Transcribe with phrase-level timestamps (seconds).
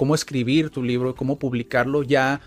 [0.00, 2.40] Cómo escribir tu libro, cómo publicarlo, ya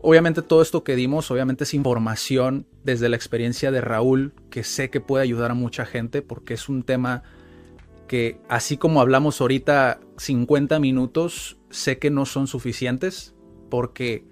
[0.00, 4.88] obviamente todo esto que dimos, obviamente es información desde la experiencia de Raúl, que sé
[4.88, 7.24] que puede ayudar a mucha gente porque es un tema
[8.06, 13.34] que así como hablamos ahorita 50 minutos, sé que no son suficientes
[13.68, 14.24] porque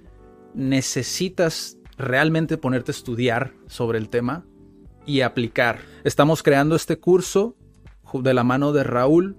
[0.54, 4.46] necesitas realmente ponerte a estudiar sobre el tema
[5.06, 5.80] y aplicar.
[6.04, 7.56] Estamos creando este curso
[8.12, 9.37] de la mano de Raúl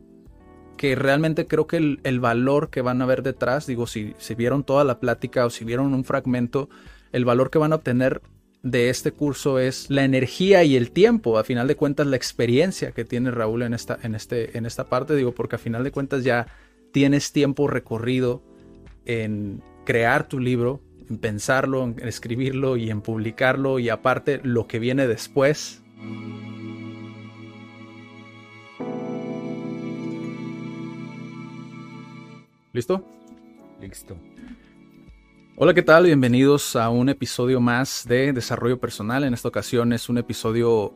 [0.77, 4.33] que realmente creo que el, el valor que van a ver detrás, digo, si, si
[4.33, 6.69] vieron toda la plática o si vieron un fragmento,
[7.11, 8.21] el valor que van a obtener
[8.63, 12.91] de este curso es la energía y el tiempo, a final de cuentas la experiencia
[12.91, 15.91] que tiene Raúl en esta, en este, en esta parte, digo, porque a final de
[15.91, 16.47] cuentas ya
[16.91, 18.43] tienes tiempo recorrido
[19.05, 24.79] en crear tu libro, en pensarlo, en escribirlo y en publicarlo y aparte lo que
[24.79, 25.83] viene después.
[32.71, 33.05] ¿Listo?
[33.81, 34.15] Listo.
[35.57, 36.05] Hola, ¿qué tal?
[36.05, 39.25] Bienvenidos a un episodio más de Desarrollo Personal.
[39.25, 40.93] En esta ocasión es un episodio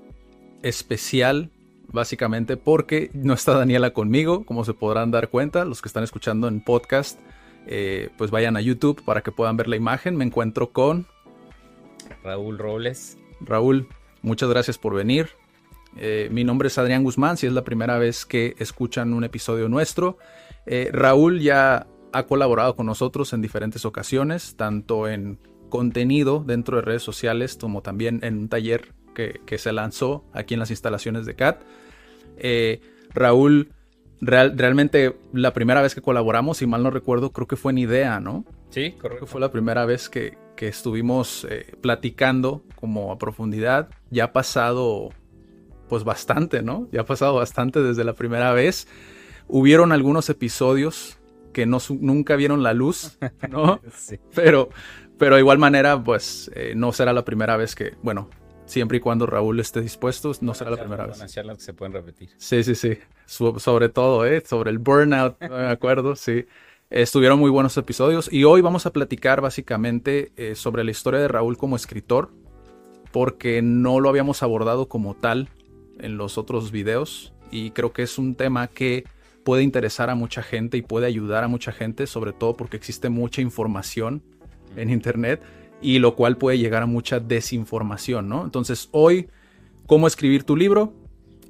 [0.64, 1.52] especial,
[1.92, 5.66] básicamente porque no está Daniela conmigo, como se podrán dar cuenta.
[5.66, 7.20] Los que están escuchando en podcast,
[7.68, 10.16] eh, pues vayan a YouTube para que puedan ver la imagen.
[10.16, 11.08] Me encuentro con
[12.24, 13.18] Raúl Robles.
[13.42, 13.88] Raúl.
[14.22, 15.30] Muchas gracias por venir.
[15.98, 19.70] Eh, mi nombre es Adrián Guzmán, si es la primera vez que escuchan un episodio
[19.70, 20.18] nuestro.
[20.66, 25.40] Eh, Raúl ya ha colaborado con nosotros en diferentes ocasiones, tanto en
[25.70, 30.54] contenido dentro de redes sociales como también en un taller que, que se lanzó aquí
[30.54, 31.62] en las instalaciones de CAT.
[32.38, 32.82] Eh,
[33.14, 33.72] Raúl,
[34.26, 37.78] real- realmente la primera vez que colaboramos, si mal no recuerdo, creo que fue en
[37.80, 38.46] Idea, ¿no?
[38.70, 39.26] Sí, Creo correcto.
[39.26, 43.90] que fue la primera vez que, que estuvimos eh, platicando como a profundidad.
[44.10, 45.10] Ya ha pasado
[45.88, 46.88] pues bastante, ¿no?
[46.92, 48.88] Ya ha pasado bastante desde la primera vez.
[49.48, 51.18] Hubieron algunos episodios
[51.54, 53.18] que no, nunca vieron la luz,
[53.50, 53.80] ¿no?
[53.96, 54.20] Sí.
[54.34, 54.70] Pero,
[55.18, 58.30] pero de igual manera, pues eh, no será la primera vez que, bueno,
[58.66, 61.26] siempre y cuando Raúl esté dispuesto, no será la primera vez.
[61.28, 62.30] Charlas que se pueden repetir.
[62.38, 62.98] Sí, sí, sí.
[63.26, 64.42] Su- sobre todo, ¿eh?
[64.46, 66.46] Sobre el burnout, no me acuerdo, sí.
[66.90, 71.28] Estuvieron muy buenos episodios y hoy vamos a platicar básicamente eh, sobre la historia de
[71.28, 72.32] Raúl como escritor,
[73.12, 75.50] porque no lo habíamos abordado como tal
[76.00, 79.06] en los otros videos y creo que es un tema que
[79.44, 83.10] puede interesar a mucha gente y puede ayudar a mucha gente, sobre todo porque existe
[83.10, 84.22] mucha información
[84.76, 85.42] en internet
[85.82, 88.44] y lo cual puede llegar a mucha desinformación, ¿no?
[88.44, 89.30] Entonces hoy,
[89.88, 90.94] cómo escribir tu libro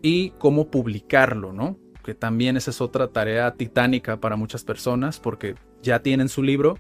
[0.02, 1.78] y cómo publicarlo, ¿no?
[2.04, 6.78] Que también esa es otra tarea titánica para muchas personas porque ya tienen su libro,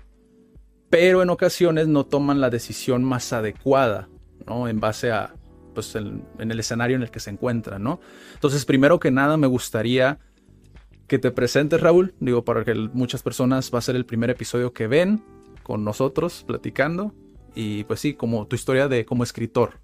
[0.89, 4.09] pero en ocasiones no toman la decisión más adecuada,
[4.45, 4.67] ¿no?
[4.67, 5.35] En base a,
[5.73, 7.99] pues, en el escenario en el que se encuentran, ¿no?
[8.33, 10.19] Entonces, primero que nada, me gustaría
[11.07, 12.13] que te presentes, Raúl.
[12.19, 15.23] Digo, para que muchas personas va a ser el primer episodio que ven
[15.63, 17.13] con nosotros platicando.
[17.55, 19.79] Y pues sí, como tu historia de como escritor.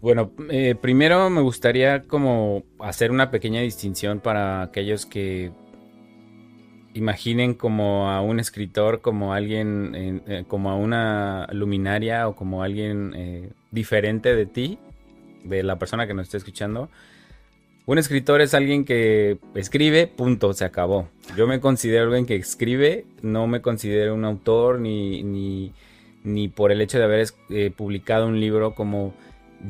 [0.00, 5.52] Bueno, eh, primero me gustaría como hacer una pequeña distinción para aquellos que
[6.94, 13.12] imaginen como a un escritor como alguien, eh, como a una luminaria o como alguien
[13.14, 14.78] eh, diferente de ti,
[15.44, 16.88] de la persona que nos esté escuchando.
[17.86, 21.08] Un escritor es alguien que escribe, punto, se acabó.
[21.36, 25.72] Yo me considero alguien que escribe, no me considero un autor ni, ni,
[26.22, 29.14] ni por el hecho de haber eh, publicado un libro como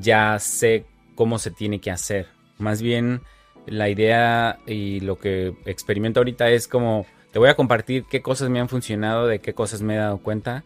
[0.00, 2.26] ya sé cómo se tiene que hacer.
[2.58, 3.20] Más bien
[3.66, 8.50] la idea y lo que experimento ahorita es como te voy a compartir qué cosas
[8.50, 10.64] me han funcionado, de qué cosas me he dado cuenta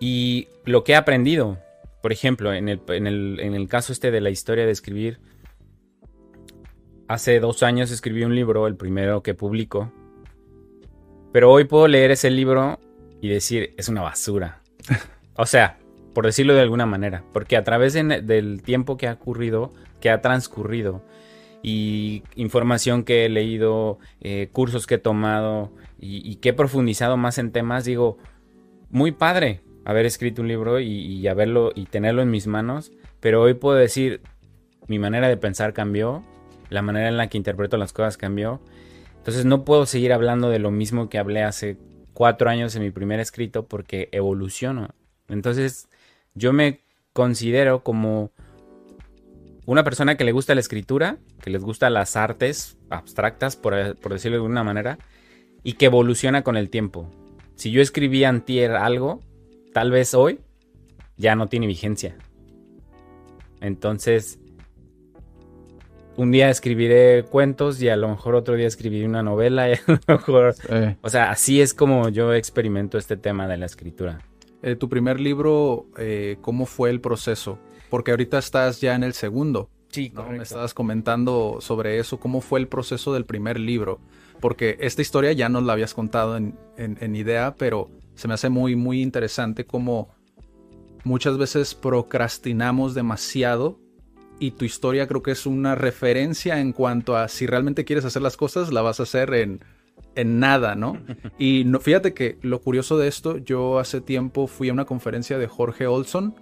[0.00, 1.58] y lo que he aprendido.
[2.02, 5.18] Por ejemplo, en el, en el, en el caso este de la historia de escribir,
[7.08, 9.92] hace dos años escribí un libro, el primero que publico,
[11.32, 12.78] pero hoy puedo leer ese libro
[13.20, 14.60] y decir, es una basura.
[15.36, 15.78] o sea,
[16.14, 20.10] por decirlo de alguna manera, porque a través de- del tiempo que ha ocurrido, que
[20.10, 21.02] ha transcurrido,
[21.66, 27.16] y información que he leído, eh, cursos que he tomado y, y que he profundizado
[27.16, 28.18] más en temas, digo,
[28.90, 33.40] muy padre, haber escrito un libro y, y haberlo y tenerlo en mis manos, pero
[33.40, 34.20] hoy puedo decir,
[34.88, 36.22] mi manera de pensar cambió,
[36.70, 38.60] la manera en la que interpreto las cosas cambió.
[39.18, 41.78] Entonces no puedo seguir hablando de lo mismo que hablé hace
[42.12, 44.90] cuatro años en mi primer escrito porque evoluciono.
[45.28, 45.88] Entonces
[46.34, 46.80] yo me
[47.12, 48.32] considero como
[49.66, 54.36] una persona que le gusta la escritura, que les gusta las artes abstractas, por, decirlo
[54.36, 54.98] de alguna manera,
[55.62, 57.10] y que evoluciona con el tiempo.
[57.54, 59.20] Si yo escribí antier algo,
[59.72, 60.40] tal vez hoy
[61.16, 62.16] ya no tiene vigencia.
[63.60, 64.38] Entonces,
[66.16, 69.80] un día escribiré cuentos y a lo mejor otro día escribiré una novela y a
[69.86, 70.54] lo mejor...
[71.02, 74.20] O sea, así es como yo experimento este tema de la escritura.
[74.62, 77.58] Eh, tu primer libro, eh, ¿cómo fue el proceso?
[77.90, 79.68] Porque ahorita estás ya en el segundo.
[79.90, 80.28] Sí, ¿no?
[80.28, 84.00] Me estabas comentando sobre eso, cómo fue el proceso del primer libro.
[84.40, 88.48] Porque esta historia ya nos la habías contado en, en idea, pero se me hace
[88.48, 90.08] muy, muy interesante cómo
[91.04, 93.78] muchas veces procrastinamos demasiado
[94.38, 98.22] y tu historia creo que es una referencia en cuanto a si realmente quieres hacer
[98.22, 99.60] las cosas, la vas a hacer en,
[100.14, 100.98] en nada, ¿no?
[101.38, 105.38] Y no, fíjate que lo curioso de esto, yo hace tiempo fui a una conferencia
[105.38, 106.34] de Jorge Olson,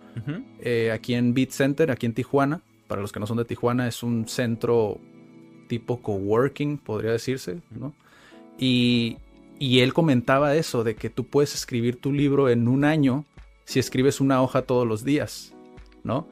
[0.61, 2.63] eh, aquí en Beat Center, aquí en Tijuana.
[2.89, 4.99] Para los que no son de Tijuana, es un centro
[5.69, 7.95] tipo coworking, podría decirse, ¿no?
[8.59, 9.17] Y,
[9.59, 13.25] y él comentaba eso, de que tú puedes escribir tu libro en un año
[13.65, 15.55] si escribes una hoja todos los días,
[16.05, 16.27] ¿no?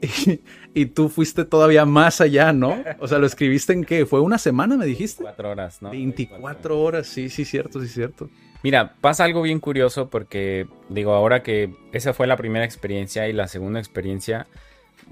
[0.72, 2.82] Y, tú fuiste todavía más allá, ¿no?
[3.00, 4.06] O sea, lo escribiste en qué?
[4.06, 5.24] ¿Fue una semana, me dijiste?
[5.24, 5.90] 24 horas, ¿no?
[5.90, 8.30] 24 horas, sí, sí, cierto, sí, cierto.
[8.62, 13.32] Mira, pasa algo bien curioso porque, digo, ahora que esa fue la primera experiencia y
[13.32, 14.46] la segunda experiencia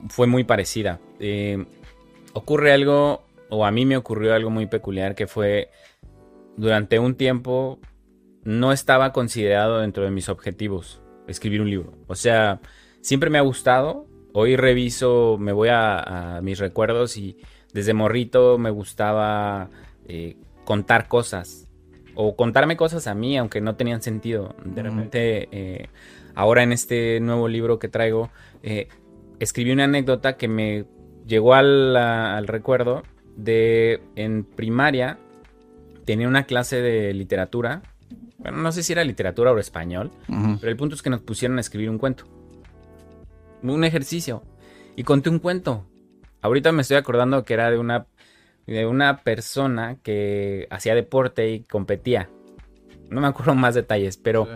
[0.08, 1.00] fue muy parecida.
[1.18, 1.64] Eh,
[2.34, 5.70] ocurre algo, o a mí me ocurrió algo muy peculiar que fue,
[6.56, 7.80] durante un tiempo,
[8.44, 11.94] no estaba considerado dentro de mis objetivos escribir un libro.
[12.06, 12.60] O sea,
[13.00, 17.38] siempre me ha gustado, Hoy reviso, me voy a, mis recuerdos y
[17.72, 19.70] desde morrito me gustaba
[20.06, 21.66] eh, contar cosas
[22.14, 24.54] o contarme cosas a mí, aunque no tenían sentido.
[24.64, 25.88] De repente, eh,
[26.34, 28.30] ahora en este nuevo libro que traigo,
[28.62, 28.88] eh,
[29.38, 30.84] escribí una anécdota que me
[31.26, 33.02] llegó al, recuerdo
[33.36, 35.18] de en primaria
[36.04, 37.82] tenía una clase de literatura.
[38.38, 41.58] Bueno, no sé si era literatura o español, pero el punto es que nos pusieron
[41.58, 42.24] a escribir un cuento
[43.62, 44.42] un ejercicio.
[44.96, 45.86] Y conté un cuento.
[46.40, 48.06] Ahorita me estoy acordando que era de una,
[48.66, 52.28] de una persona que hacía deporte y competía.
[53.08, 54.48] No me acuerdo más detalles, pero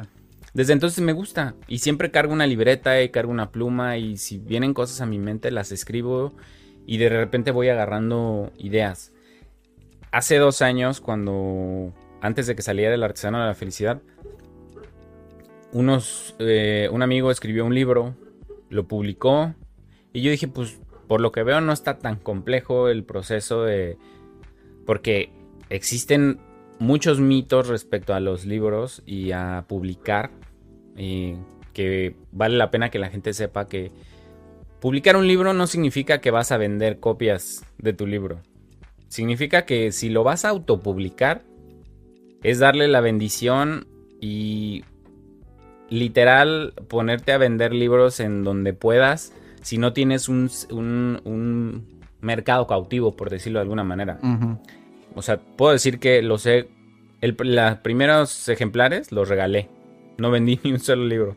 [0.54, 1.54] desde entonces me gusta.
[1.66, 5.18] Y siempre cargo una libreta y cargo una pluma y si vienen cosas a mi
[5.18, 6.34] mente las escribo
[6.86, 9.12] y de repente voy agarrando ideas.
[10.10, 14.02] Hace dos años, cuando antes de que saliera el artesano de la felicidad,
[15.72, 18.14] unos, eh, un amigo escribió un libro
[18.72, 19.54] lo publicó
[20.12, 23.98] y yo dije, pues por lo que veo no está tan complejo el proceso de...
[24.86, 25.30] Porque
[25.68, 26.40] existen
[26.78, 30.30] muchos mitos respecto a los libros y a publicar.
[30.96, 31.34] Y
[31.72, 33.92] que vale la pena que la gente sepa que
[34.80, 38.40] publicar un libro no significa que vas a vender copias de tu libro.
[39.08, 41.42] Significa que si lo vas a autopublicar,
[42.42, 43.86] es darle la bendición
[44.20, 44.84] y
[45.92, 53.16] literal ponerte a vender libros en donde puedas si no tienes un, un, mercado cautivo,
[53.16, 54.18] por decirlo de alguna manera.
[55.14, 56.68] O sea, puedo decir que los he...
[57.20, 59.68] los primeros ejemplares los regalé.
[60.18, 61.36] No vendí ni un solo libro.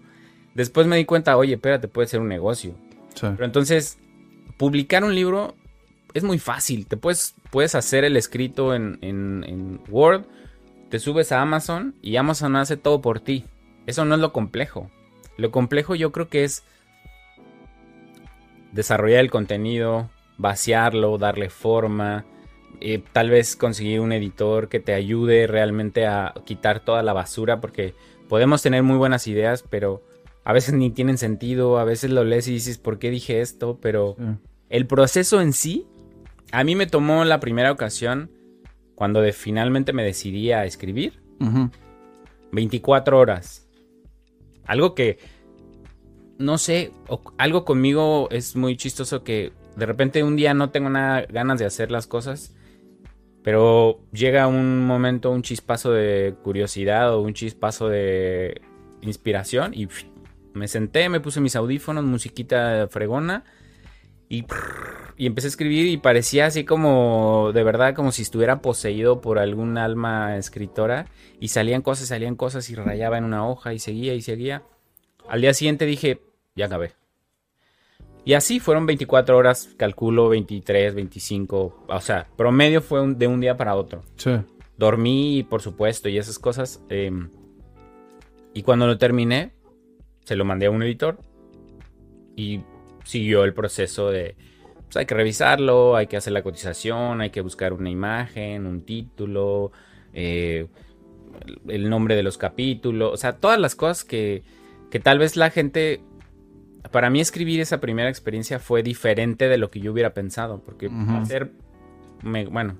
[0.53, 2.75] Después me di cuenta, oye, espérate, puede ser un negocio.
[3.19, 3.97] Pero entonces,
[4.57, 5.55] publicar un libro
[6.13, 6.87] es muy fácil.
[6.87, 10.25] Te puedes, puedes hacer el escrito en, en Word,
[10.89, 13.45] te subes a Amazon y Amazon hace todo por ti.
[13.85, 14.89] Eso no es lo complejo.
[15.37, 16.63] Lo complejo yo creo que es
[18.71, 22.25] desarrollar el contenido, vaciarlo, darle forma,
[22.81, 27.61] eh, tal vez conseguir un editor que te ayude realmente a quitar toda la basura,
[27.61, 27.93] porque
[28.27, 30.03] podemos tener muy buenas ideas, pero
[30.43, 33.79] a veces ni tienen sentido, a veces lo lees y dices, ¿por qué dije esto?
[33.81, 34.15] Pero
[34.69, 35.87] el proceso en sí,
[36.51, 38.31] a mí me tomó la primera ocasión,
[38.93, 41.21] cuando de, finalmente me decidí a escribir,
[42.51, 43.64] 24 horas.
[44.65, 45.19] Algo que,
[46.37, 46.91] no sé,
[47.37, 51.65] algo conmigo es muy chistoso que de repente un día no tengo nada ganas de
[51.65, 52.55] hacer las cosas,
[53.43, 58.61] pero llega un momento, un chispazo de curiosidad o un chispazo de
[59.01, 59.87] inspiración y
[60.53, 63.43] me senté, me puse mis audífonos, musiquita fregona
[64.29, 64.45] y,
[65.17, 69.39] y, empecé a escribir y parecía así como, de verdad, como si estuviera poseído por
[69.39, 71.07] algún alma escritora.
[71.39, 74.63] Y salían cosas, salían cosas y rayaba en una hoja y seguía y seguía.
[75.27, 76.21] Al día siguiente dije,
[76.55, 76.93] ya acabé.
[78.25, 83.55] Y así fueron 24 horas, calculo 23, 25, o sea, promedio fue de un día
[83.55, 84.03] para otro.
[84.15, 84.31] Sí.
[84.77, 86.81] Dormí, por supuesto, y esas cosas.
[86.89, 87.29] Em,
[88.55, 89.53] y cuando lo terminé,
[90.23, 91.19] se lo mandé a un editor
[92.35, 92.61] y
[93.05, 94.35] siguió el proceso de,
[94.85, 98.81] pues hay que revisarlo, hay que hacer la cotización, hay que buscar una imagen, un
[98.81, 99.71] título,
[100.13, 100.67] eh,
[101.67, 104.43] el nombre de los capítulos, o sea, todas las cosas que,
[104.89, 106.01] que tal vez la gente
[106.91, 110.87] para mí escribir esa primera experiencia fue diferente de lo que yo hubiera pensado, porque
[110.87, 111.51] al ser,
[112.21, 112.77] bueno,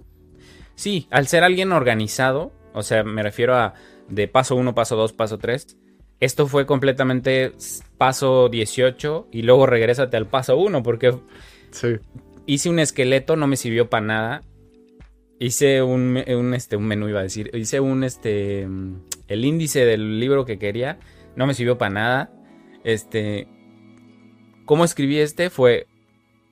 [0.75, 3.73] sí, al ser alguien organizado, o sea, me refiero a
[4.09, 5.77] de paso 1, paso 2, paso 3,
[6.19, 7.53] esto fue completamente
[7.97, 11.13] paso 18 y luego regrésate al paso 1, porque
[12.45, 14.41] hice un esqueleto, no me sirvió para nada.
[15.39, 17.51] Hice un, un, este, un menú, iba a decir.
[17.53, 18.61] Hice un, este,
[19.27, 20.99] el índice del libro que quería.
[21.35, 22.31] No me sirvió para nada.
[22.85, 23.47] Este,
[24.65, 25.49] ¿Cómo escribí este?
[25.49, 25.87] Fue,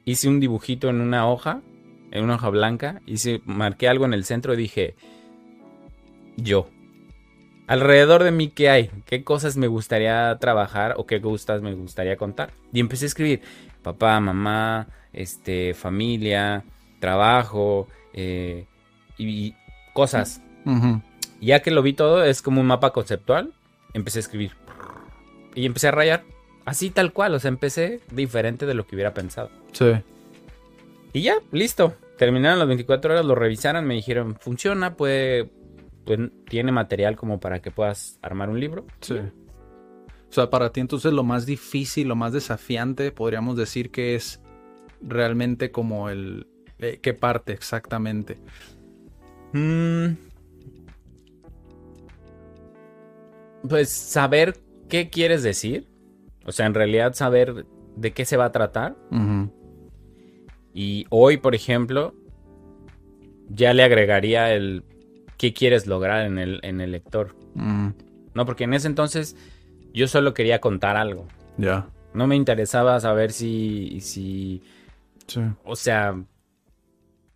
[0.05, 1.61] hice un dibujito en una hoja,
[2.11, 4.95] en una hoja blanca, hice, marqué algo en el centro y dije,
[6.37, 6.69] yo.
[7.67, 8.91] Alrededor de mí, ¿qué hay?
[9.05, 12.51] ¿Qué cosas me gustaría trabajar o qué gustas me gustaría contar?
[12.73, 13.41] Y empecé a escribir,
[13.81, 16.65] papá, mamá, este, familia,
[16.99, 18.65] trabajo, eh,
[19.17, 19.55] y,
[19.93, 20.41] cosas.
[21.39, 23.53] Ya que lo vi todo, es como un mapa conceptual,
[23.93, 24.51] empecé a escribir.
[25.55, 26.23] Y empecé a rayar.
[26.65, 29.49] Así tal cual, o sea, empecé diferente de lo que hubiera pensado.
[29.73, 29.91] Sí.
[31.11, 31.93] Y ya, listo.
[32.17, 35.49] Terminaron las 24 horas, lo revisaron, me dijeron, funciona, puede,
[36.49, 38.85] tiene material como para que puedas armar un libro.
[39.01, 39.15] Sí.
[39.15, 44.41] O sea, para ti entonces lo más difícil, lo más desafiante, podríamos decir que es
[45.01, 46.47] realmente como el...
[46.79, 48.39] Eh, ¿Qué parte exactamente?
[49.53, 50.15] Mm.
[53.69, 55.87] Pues saber qué quieres decir
[56.45, 58.95] o sea, en realidad saber de qué se va a tratar.
[60.73, 62.15] Y hoy, por ejemplo,
[63.49, 64.83] ya le agregaría el
[65.37, 67.35] qué quieres lograr en el, en el lector.
[67.55, 69.35] No, porque en ese entonces
[69.93, 71.27] yo solo quería contar algo.
[71.57, 71.87] Ya.
[72.13, 73.99] No me interesaba saber si.
[74.01, 74.61] si
[75.63, 76.15] O sea.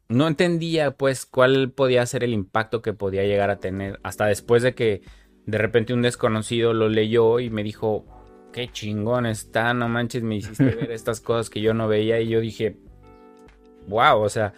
[0.09, 3.99] No entendía, pues, cuál podía ser el impacto que podía llegar a tener.
[4.03, 5.01] Hasta después de que
[5.45, 8.05] de repente un desconocido lo leyó y me dijo
[8.51, 12.27] qué chingón está, no manches, me hiciste ver estas cosas que yo no veía y
[12.27, 12.77] yo dije,
[13.87, 14.53] wow, o sea,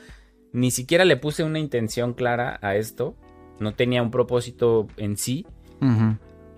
[0.51, 3.15] ni siquiera le puse una intención clara a esto,
[3.60, 5.46] no tenía un propósito en sí.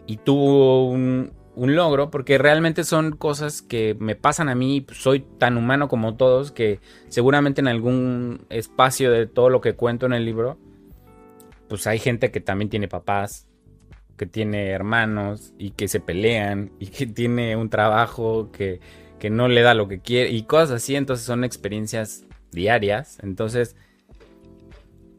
[0.08, 5.20] Y tuvo un, un, logro porque realmente son cosas que me pasan a mí, soy
[5.38, 10.14] tan humano como todos que seguramente en algún espacio de todo lo que cuento en
[10.14, 10.58] el libro,
[11.70, 13.48] pues hay gente que también tiene papás,
[14.22, 18.80] que tiene hermanos y que se pelean y que tiene un trabajo que,
[19.32, 23.76] no le da lo que quiere y cosas así, entonces son experiencias diarias, entonces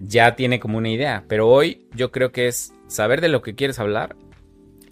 [0.04, 3.54] ya tiene como una idea, pero hoy yo creo que es saber de lo que
[3.54, 4.16] quieres hablar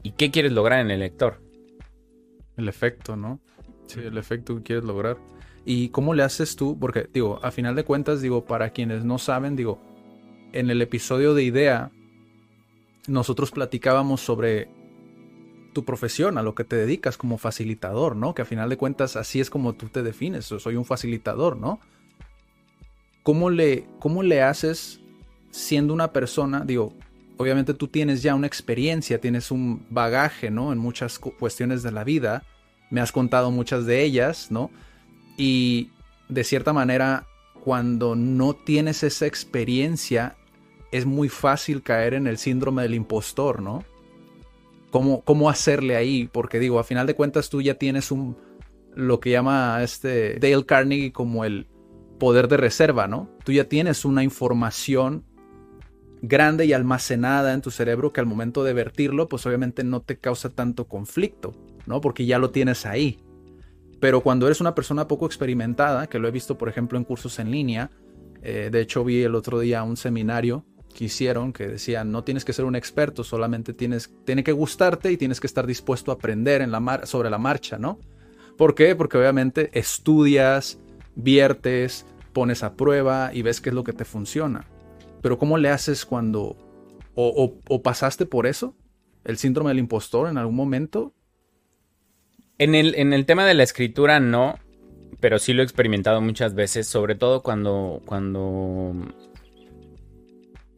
[0.02, 1.42] y qué quieres lograr en el lector.
[2.56, 3.40] El efecto, ¿no?
[3.86, 5.18] Sí, el efecto que quieres lograr.
[5.64, 6.78] ¿Y cómo le haces tú?
[6.78, 9.80] Porque, digo, a final de cuentas, digo, para quienes no saben, digo,
[10.52, 11.90] en el episodio de Idea
[13.08, 14.68] nosotros platicábamos sobre
[15.72, 18.34] tu profesión, a lo que te dedicas como facilitador, ¿no?
[18.34, 21.80] Que a final de cuentas así es como tú te defines, soy un facilitador, ¿no?
[23.22, 25.00] ¿Cómo le, cómo le haces
[25.50, 26.94] siendo una persona, digo,
[27.36, 30.72] obviamente tú tienes ya una experiencia, tienes un bagaje, ¿no?
[30.72, 32.44] En muchas cuestiones de la vida,
[32.90, 34.70] me has contado muchas de ellas, ¿no?
[35.36, 35.90] Y
[36.28, 37.26] de cierta manera,
[37.64, 40.36] cuando no tienes esa experiencia,
[40.92, 43.84] es muy fácil caer en el síndrome del impostor, ¿no?
[44.90, 46.28] ¿Cómo, cómo hacerle ahí?
[46.30, 48.36] Porque digo, a final de cuentas tú ya tienes un,
[48.94, 51.66] lo que llama este Dale Carnegie como el
[52.20, 53.28] poder de reserva, ¿no?
[53.42, 55.24] Tú ya tienes una información
[56.22, 60.18] grande y almacenada en tu cerebro que al momento de vertirlo, pues obviamente no te
[60.18, 61.52] causa tanto conflicto,
[61.86, 62.00] ¿no?
[62.00, 63.18] Porque ya lo tienes ahí.
[64.00, 67.38] Pero cuando eres una persona poco experimentada, que lo he visto por ejemplo en cursos
[67.40, 67.90] en línea,
[68.42, 72.44] eh, de hecho vi el otro día un seminario que hicieron que decían no tienes
[72.44, 76.14] que ser un experto, solamente tienes tiene que gustarte y tienes que estar dispuesto a
[76.14, 77.98] aprender en la mar, sobre la marcha, ¿no?
[78.56, 78.94] ¿Por qué?
[78.94, 80.78] Porque obviamente estudias,
[81.14, 84.66] viertes, pones a prueba y ves qué es lo que te funciona.
[85.22, 86.56] Pero ¿cómo le haces cuando
[87.14, 88.74] o, o pasaste por eso?
[89.24, 91.12] ¿El síndrome del impostor en algún momento?
[92.58, 94.58] En el, en el tema de la escritura no,
[95.20, 98.94] pero sí lo he experimentado muchas veces, sobre todo cuando, cuando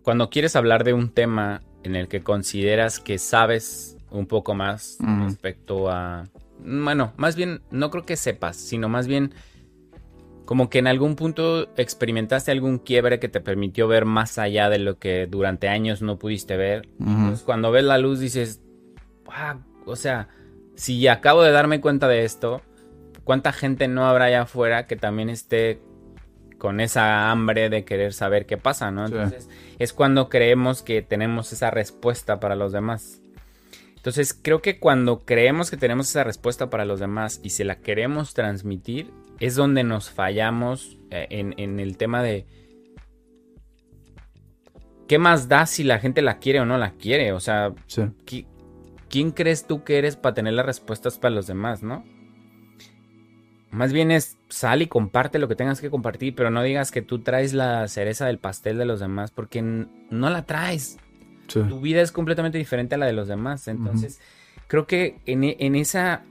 [0.02, 4.99] cuando quieres hablar de un tema en el que consideras que sabes un poco más
[5.00, 6.28] respecto a,
[6.64, 9.32] bueno, más bien, no creo que sepas, sino más bien
[10.44, 14.78] como que en algún punto experimentaste algún quiebre que te permitió ver más allá de
[14.78, 16.88] lo que durante años no pudiste ver.
[16.99, 18.61] Entonces, cuando ves la luz dices,
[19.87, 20.28] o sea,
[20.75, 22.62] si acabo de darme cuenta de esto,
[23.25, 25.80] ¿cuánta gente no habrá allá afuera que también esté
[26.58, 29.06] con esa hambre de querer saber qué pasa, ¿no?
[29.06, 33.20] Entonces, es cuando creemos que tenemos esa respuesta para los demás.
[33.96, 37.76] Entonces creo que cuando creemos que tenemos esa respuesta para los demás y se la
[37.76, 42.46] queremos transmitir, es donde nos fallamos eh, en, el tema de
[45.08, 47.32] ¿qué más da si la gente la quiere o no la quiere?
[47.32, 47.75] O sea,
[49.08, 52.04] ¿quién crees tú que eres para tener las respuestas para los demás, no?
[53.72, 57.02] Más bien es sal y comparte lo que tengas que compartir, pero no digas que
[57.02, 60.99] tú traes la cereza del pastel de los demás, porque no la traes.
[61.49, 63.66] Tu vida es completamente diferente a la de los demás.
[63.66, 64.20] Entonces,
[64.68, 66.22] creo que en, esa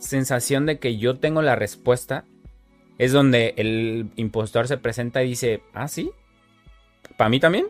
[0.00, 2.24] sensación de que yo tengo la respuesta,
[3.00, 6.10] es donde el impostor se presenta y dice, ah, sí,
[7.16, 7.66] ¿para mí también?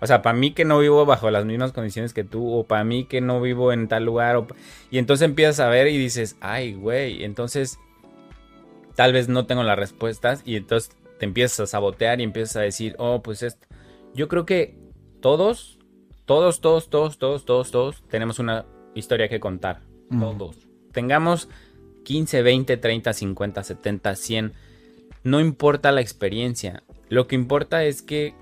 [0.00, 2.84] O sea, para mí que no vivo bajo las mismas condiciones que tú, o para
[2.84, 4.46] mí que no vivo en tal lugar,
[4.90, 7.78] y entonces empiezas a ver y dices, ay, güey, entonces
[8.94, 12.60] tal vez no tengo las respuestas, y entonces te empiezas a sabotear y empiezas a
[12.60, 13.66] decir, oh, pues esto.
[14.14, 14.78] Yo creo que
[15.20, 15.76] todos
[16.26, 19.80] todos, todos, todos, todos, todos, todos tenemos una historia que contar.
[20.10, 20.56] Todos.
[20.92, 21.48] Tengamos
[22.06, 24.52] 15, 20, 30, 50, 70, 100.
[25.24, 26.84] No importa la experiencia.
[27.08, 28.32] Lo que importa es que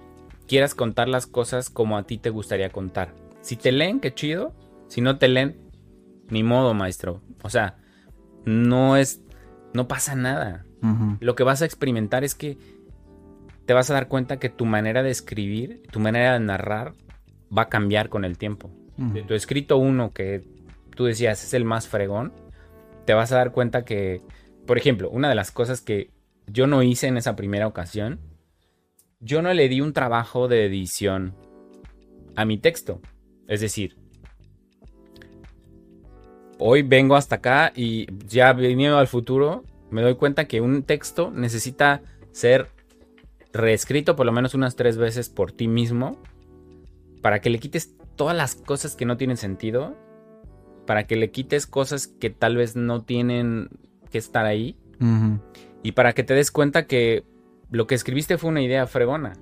[0.47, 3.15] quieras contar las cosas como a ti te gustaría contar.
[3.41, 4.53] Si te leen, qué chido.
[4.89, 5.57] Si no te leen,
[6.29, 7.23] ni modo, maestro.
[7.43, 7.79] O sea,
[8.45, 9.23] no es.
[9.73, 10.67] No pasa nada.
[11.21, 12.59] Lo que vas a experimentar es que
[13.65, 16.93] te vas a dar cuenta que tu manera de escribir, tu manera de narrar,
[17.57, 18.71] va a cambiar con el tiempo.
[18.99, 20.45] De tu escrito uno que
[20.95, 22.35] tú decías es el más fregón,
[23.05, 24.23] te vas a dar cuenta que,
[24.67, 26.11] por ejemplo, una de las cosas que
[26.47, 28.21] yo no hice en esa primera ocasión,
[29.21, 31.35] yo no le di un trabajo de edición
[32.37, 33.01] a mi texto.
[33.49, 33.97] Es decir,
[36.59, 41.31] hoy vengo hasta acá y ya venido al futuro, me doy cuenta que un texto
[41.31, 42.69] necesita ser
[43.53, 46.21] reescrito por lo menos unas tres veces por ti mismo
[47.23, 49.97] para que le quites todas las cosas que no tienen sentido,
[50.87, 53.69] para que le quites cosas que tal vez no tienen
[54.11, 54.77] que estar ahí,
[55.83, 57.25] y para que te des cuenta que
[57.71, 59.35] lo que escribiste fue una idea fregona,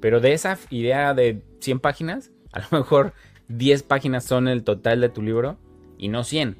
[0.00, 3.12] pero de esa idea de 100 páginas, a lo mejor
[3.48, 5.58] 10 páginas son el total de tu libro
[5.98, 6.56] y no 100.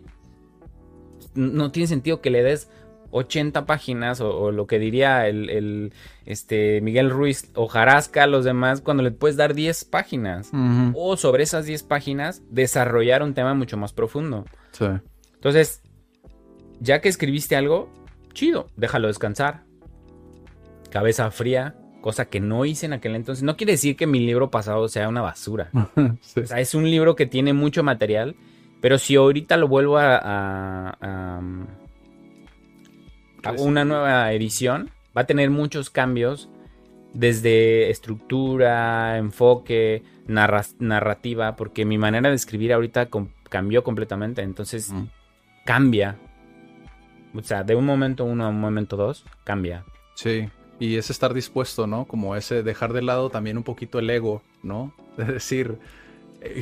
[1.35, 2.71] No tiene sentido que le des
[3.11, 5.93] 80 páginas o, lo que diría el,
[6.25, 10.51] este, Miguel Ruiz o Jarasca los demás cuando le puedes dar 10 páginas
[10.95, 14.45] o sobre esas 10 páginas desarrollar un tema mucho más profundo.
[15.35, 15.83] Entonces,
[16.81, 17.91] ya que escribiste algo,
[18.33, 19.65] chido, déjalo descansar.
[20.91, 23.43] Cabeza fría, cosa que no hice en aquel entonces.
[23.43, 25.71] No quiere decir que mi libro pasado sea una basura.
[26.37, 28.37] O sea, es un libro que tiene mucho material,
[28.81, 31.41] pero si ahorita lo vuelvo a
[33.59, 36.49] una nueva edición, va a tener muchos cambios
[37.15, 43.09] desde estructura, enfoque, narrativa, porque mi manera de escribir ahorita
[43.49, 44.93] cambió completamente, entonces
[45.65, 46.17] cambia.
[47.35, 49.85] O sea, de un momento uno a un momento dos, cambia.
[50.15, 52.07] Sí, y es estar dispuesto, ¿no?
[52.07, 54.93] Como ese dejar de lado también un poquito el ego, ¿no?
[55.19, 55.79] Es decir,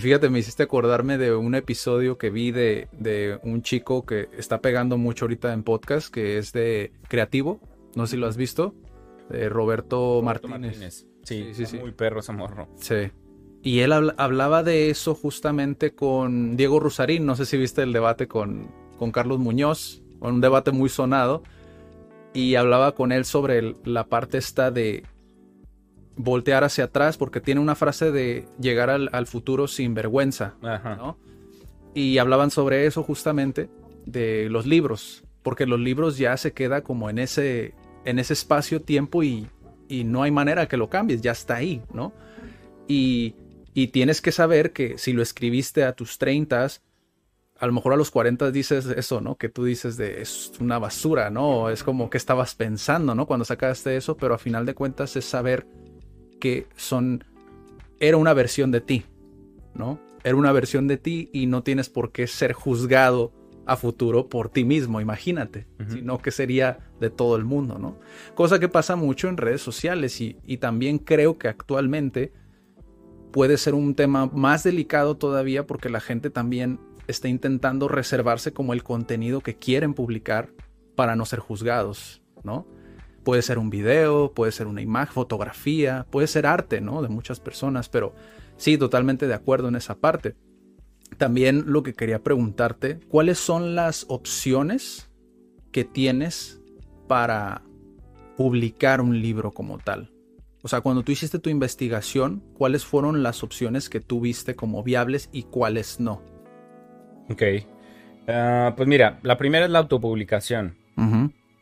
[0.01, 4.61] fíjate, me hiciste acordarme de un episodio que vi de, de, un chico que está
[4.61, 7.61] pegando mucho ahorita en podcast, que es de Creativo.
[7.94, 8.75] No sé si lo has visto.
[9.31, 11.07] Roberto, Martínez.
[11.23, 11.79] Sí, sí, sí.
[11.79, 12.68] Muy perro ese morro.
[12.77, 13.11] Sí.
[13.62, 17.25] Y él hablaba de eso justamente con Diego Rusarín.
[17.25, 18.68] No sé si viste el debate con,
[18.99, 20.03] con Carlos Muñoz.
[20.20, 21.42] Un debate muy sonado.
[22.35, 25.05] Y hablaba con él sobre la parte esta de
[26.16, 30.55] voltear hacia atrás porque tiene una frase de llegar al, futuro sin vergüenza.
[31.94, 33.68] Y hablaban sobre eso justamente
[34.07, 37.74] de los libros, porque los libros ya se queda como en ese,
[38.05, 39.48] en ese espacio-tiempo y,
[39.88, 42.12] y, no hay manera que lo cambies, ya está ahí, ¿no?
[42.88, 43.35] Y,
[43.72, 46.68] y tienes que saber que si lo escribiste a tus 30,
[47.59, 49.37] a lo mejor a los 40 dices eso, ¿no?
[49.37, 51.70] Que tú dices de es una basura, ¿no?
[51.70, 53.27] Es como que estabas pensando, ¿no?
[53.27, 55.66] Cuando sacaste eso, pero a final de cuentas es saber
[56.44, 57.24] que son,
[57.98, 59.04] era una versión de ti,
[59.72, 59.98] ¿no?
[60.24, 63.33] Era una versión de ti y no tienes por qué ser juzgado
[63.64, 67.98] a futuro por ti mismo, imagínate, sino que sería de todo el mundo, ¿no?
[68.35, 72.35] Cosa que pasa mucho en redes sociales y, y también creo que actualmente
[73.33, 78.74] puede ser un tema más delicado todavía porque la gente también está intentando reservarse como
[78.74, 80.50] el contenido que quieren publicar
[80.94, 82.66] para no ser juzgados, ¿no?
[83.25, 87.03] Puede ser un video, puede ser una imagen, fotografía, puede ser arte, ¿no?
[87.03, 88.15] De muchas personas, pero
[88.57, 90.35] sí, totalmente de acuerdo en esa parte.
[91.17, 95.11] También lo que quería preguntarte, ¿cuáles son las opciones
[95.73, 96.61] que tienes
[97.09, 97.63] para
[98.37, 100.11] publicar un libro como tal?
[100.63, 104.83] O sea, cuando tú hiciste tu investigación, ¿cuáles fueron las opciones que tú viste como
[104.83, 106.23] viables y cuáles no?
[107.29, 107.43] Ok.
[108.27, 110.77] Ah, pues mira, la primera es la autopublicación.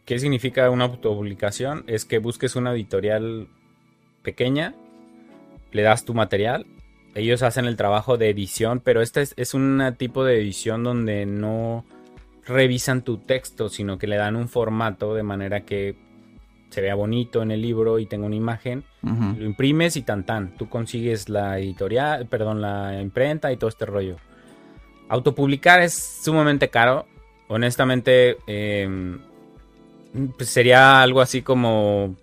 [0.05, 1.85] ¿Qué significa una autopublicación?
[1.87, 3.49] Es que busques una editorial
[4.23, 4.75] pequeña,
[5.71, 6.67] le das tu material,
[7.15, 11.27] ellos hacen el trabajo de edición, pero este es, es un tipo de edición donde
[11.27, 11.85] no
[12.47, 15.97] revisan tu texto, sino que le dan un formato de manera que
[16.71, 20.57] se vea bonito en el libro y tenga una imagen, lo imprimes y tan tan,
[20.57, 24.17] tú consigues la editorial, perdón, la imprenta y todo este rollo.
[25.09, 25.93] Autopublicar es
[26.25, 27.07] sumamente caro,
[27.49, 29.21] honestamente em,
[30.37, 32.17] pues sería algo así como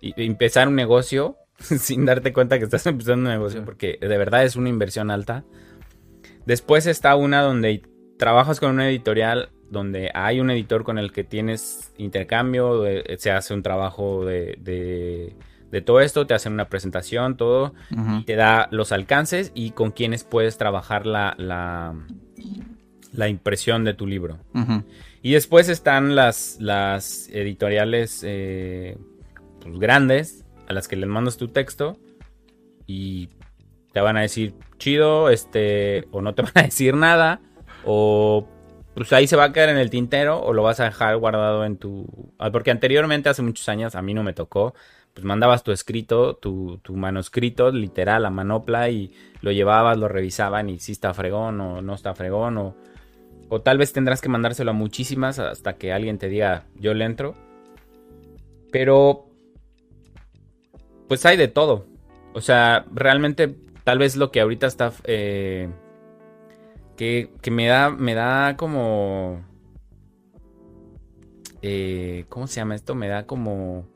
[0.00, 4.56] empezar un negocio sin darte cuenta que estás empezando un negocio, porque de verdad es
[4.56, 5.44] una inversión alta.
[6.44, 7.82] Después está una donde
[8.18, 12.84] trabajas con una editorial donde hay un editor con el que tienes intercambio,
[13.18, 15.34] se hace un trabajo de,
[15.84, 17.74] todo esto, te hacen una presentación, todo,
[18.24, 21.94] te da los alcances y con quienes puedes trabajar la, la,
[23.28, 24.38] impresión de tu libro.
[25.22, 28.96] Y después están las, las editoriales eh,
[29.60, 31.96] pues, grandes a las que les mandas tu texto
[32.86, 33.28] y
[33.92, 37.40] te van a decir chido, este, o no te van a decir nada,
[37.84, 38.46] o
[38.94, 41.66] pues ahí se va a quedar en el tintero o lo vas a dejar guardado
[41.66, 42.32] en tu...
[42.38, 44.74] Ah, porque anteriormente, hace muchos años, a mí no me tocó,
[45.12, 50.78] pues mandabas tu escrito, tu, manuscrito, literal, a manopla y lo llevabas, lo revisaban y
[50.78, 52.76] si está fregón o no está fregón o...
[53.48, 57.04] O tal vez tendrás que mandárselo a muchísimas hasta que alguien te diga, yo le
[57.04, 57.34] entro.
[58.72, 59.26] Pero...
[61.08, 61.86] Pues hay de todo.
[62.32, 64.92] O sea, realmente tal vez lo que ahorita está...
[65.04, 65.70] Eh,
[66.96, 69.44] que, me da, me da como...
[71.62, 72.94] Eh, ¿Cómo se llama esto?
[72.94, 73.86] Me da como...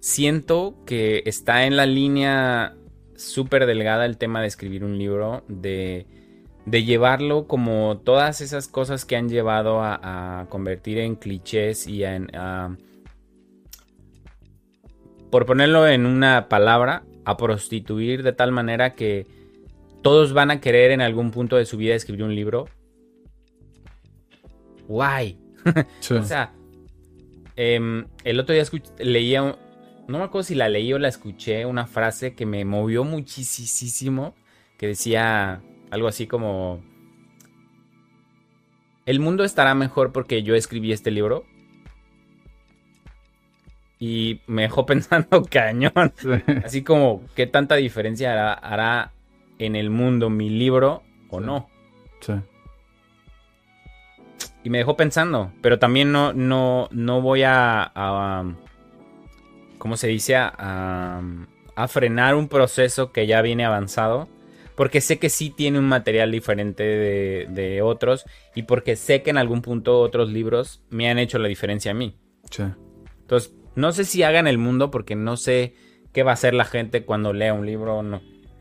[0.00, 2.76] Siento que está en la línea
[3.16, 6.06] súper delgada el tema de escribir un libro, de,
[6.66, 12.28] de llevarlo como todas esas cosas que han llevado a, convertir en clichés y en...
[15.30, 19.26] por ponerlo en una palabra, a prostituir de tal manera que
[20.02, 22.68] todos van a querer en algún punto de su vida escribir un libro.
[24.86, 25.38] Guay.
[26.10, 26.52] o sea,
[27.56, 28.64] em, el otro día
[28.98, 29.40] leía,
[30.06, 34.36] no me acuerdo si la leí o la escuché, una frase que me movió muchísimo,
[34.78, 35.60] que decía
[35.96, 36.80] algo así como,
[39.04, 41.44] el mundo estará mejor porque yo escribí este libro.
[43.98, 46.12] Y me dejó pensando cañón.
[46.64, 49.12] Así como, ¿qué tanta diferencia hará
[49.58, 51.68] en el mundo mi libro o no.
[52.20, 52.32] Sí.
[54.64, 58.44] Y me dejó pensando, pero también no, no, no voy a,
[59.78, 60.36] ¿cómo se dice?
[60.36, 61.22] A,
[61.76, 64.28] a, frenar un proceso que ya viene avanzado.
[64.76, 68.24] Porque sé que sí tiene un material diferente de, de, otros.
[68.54, 71.94] Y porque sé que en algún punto otros libros me han hecho la diferencia a
[71.94, 72.16] mí.
[72.50, 72.62] Sí.
[73.20, 75.74] Entonces, no sé si hagan el mundo porque no sé
[76.12, 78.20] qué va a hacer la gente cuando lea un libro no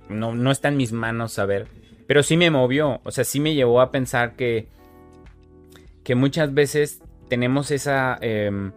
[0.10, 1.68] no, no está en mis manos saber.
[2.08, 4.68] Pero sí me movió, o sea, sí me llevó a pensar que,
[6.04, 8.72] que muchas veces tenemos esa, em,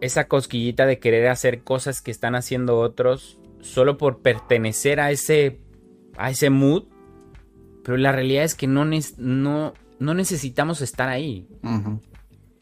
[0.00, 5.58] esa cosquillita de querer hacer cosas que están haciendo otros solo por pertenecer a ese,
[6.16, 6.84] a ese mood.
[7.84, 8.84] Pero la realidad es que no,
[9.18, 11.46] no, no necesitamos estar ahí.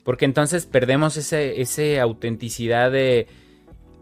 [0.04, 3.28] Porque entonces perdemos ese, ese autenticidad de...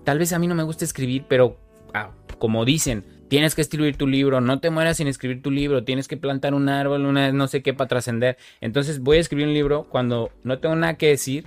[0.05, 1.59] Tal vez a mí no me gusta escribir, pero
[1.93, 5.85] ah, como dicen, tienes que escribir tu libro, no te mueras sin escribir tu libro,
[5.85, 8.37] tienes que plantar un árbol, una no sé qué para trascender.
[8.61, 11.47] Entonces voy a escribir un libro cuando no tengo nada que decir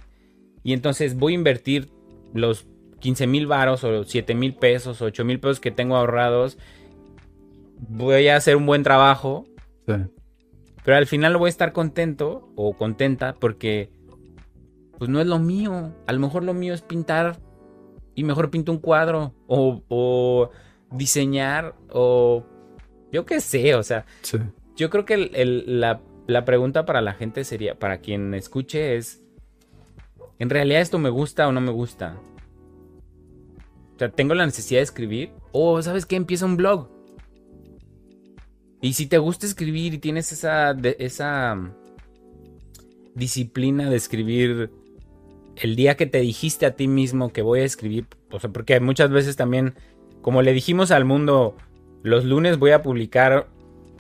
[0.63, 1.89] y entonces voy a invertir
[2.34, 2.66] los
[3.02, 6.58] 15 mil varos o 7 mil pesos o 8 mil pesos que tengo ahorrados.
[7.89, 9.46] Voy a hacer un buen trabajo.
[9.86, 13.89] Pero al final voy a estar contento o contenta porque
[14.98, 15.93] pues no es lo mío.
[16.08, 17.39] A lo mejor lo mío es pintar
[18.15, 20.50] y mejor pinto un cuadro o, o
[20.91, 22.46] diseñar o
[23.12, 24.06] yo qué sé, o sea,
[24.76, 25.17] yo creo que
[25.67, 29.24] la, la, pregunta para la gente sería, para quien escuche es,
[30.39, 32.17] ¿en realidad esto me gusta o no me gusta?
[33.96, 36.15] O sea, tengo la necesidad de escribir o, ¿sabes qué?
[36.15, 36.89] Empieza un blog.
[38.84, 41.58] Y si te gusta escribir y tienes esa, esa
[43.15, 44.72] disciplina de escribir
[45.56, 48.82] el día que te dijiste a ti mismo que voy a escribir, o sea, porque
[48.82, 49.76] muchas veces también,
[50.22, 51.56] como le dijimos al mundo,
[52.04, 53.48] los lunes voy a publicar,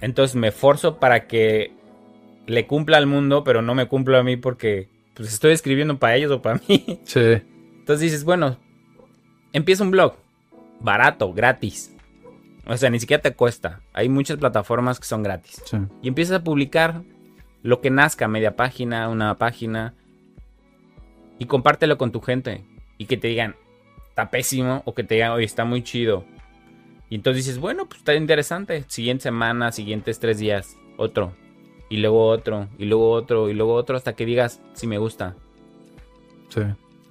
[0.01, 1.71] entonces me forzo para que
[2.45, 6.17] le cumpla al mundo, pero no me cumplo a mí porque pues estoy escribiendo para
[6.17, 6.99] ellos o para mí.
[7.05, 7.21] Sí.
[7.21, 8.57] Entonces dices, bueno,
[9.53, 10.15] empieza un blog,
[10.81, 11.92] barato, gratis.
[12.65, 13.81] O sea, ni siquiera te cuesta.
[13.93, 15.61] Hay muchas plataformas que son gratis.
[15.65, 15.77] Sí.
[16.01, 17.01] Y empiezas a publicar
[17.61, 19.93] lo que nazca, media página, una página.
[21.39, 22.63] Y compártelo con tu gente.
[22.97, 23.55] Y que te digan,
[24.09, 24.81] está pésimo.
[24.85, 26.25] O que te digan, oye, está muy chido.
[27.09, 28.85] Y entonces dices, bueno, pues está interesante.
[28.87, 31.35] Siguiente semana, siguientes tres días, otro.
[31.89, 35.35] Y luego otro, y luego otro, y luego otro, hasta que digas, si me gusta.
[36.49, 36.61] Sí.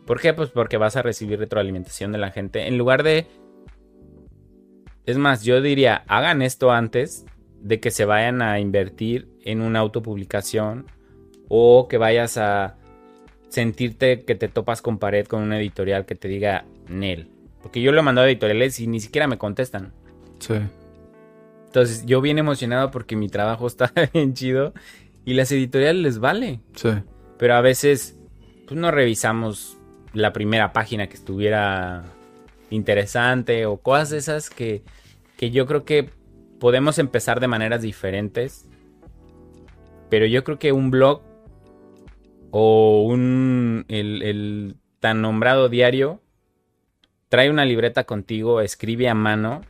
[0.07, 0.35] ¿Por qué?
[0.35, 2.67] Pues porque vas a recibir retroalimentación de la gente.
[2.67, 3.29] En lugar de...
[5.07, 7.27] Es más, yo diría, hagan esto antes
[7.61, 10.87] de que se vayan a invertir en una autopublicación
[11.49, 12.77] o que vayas a
[13.49, 17.29] sentirte que te topas con pared con una editorial que te diga Nel.
[17.62, 19.93] Porque yo lo he mandado a editoriales y ni siquiera me contestan.
[20.38, 20.55] Sí.
[21.67, 24.73] Entonces yo bien emocionado porque mi trabajo está bien chido
[25.25, 26.61] y las editoriales les vale.
[26.75, 26.91] Sí.
[27.38, 28.19] Pero a veces
[28.67, 29.77] pues no revisamos
[30.15, 32.05] la primera página que estuviera
[32.73, 34.83] interesante o cosas esas que,
[35.37, 36.11] que yo creo que
[36.59, 38.69] podemos empezar de maneras diferentes.
[40.09, 41.23] Pero yo creo que un blog
[42.51, 46.21] o un el, el tan nombrado diario
[47.29, 49.63] trae una libreta contigo, escribe a mano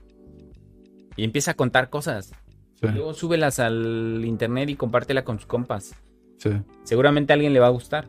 [1.16, 2.32] y empieza a contar cosas.
[2.80, 2.88] Sí.
[2.92, 5.94] Luego súbelas al internet y compártela con sus compas.
[6.38, 6.50] Sí.
[6.82, 8.08] Seguramente a alguien le va a gustar.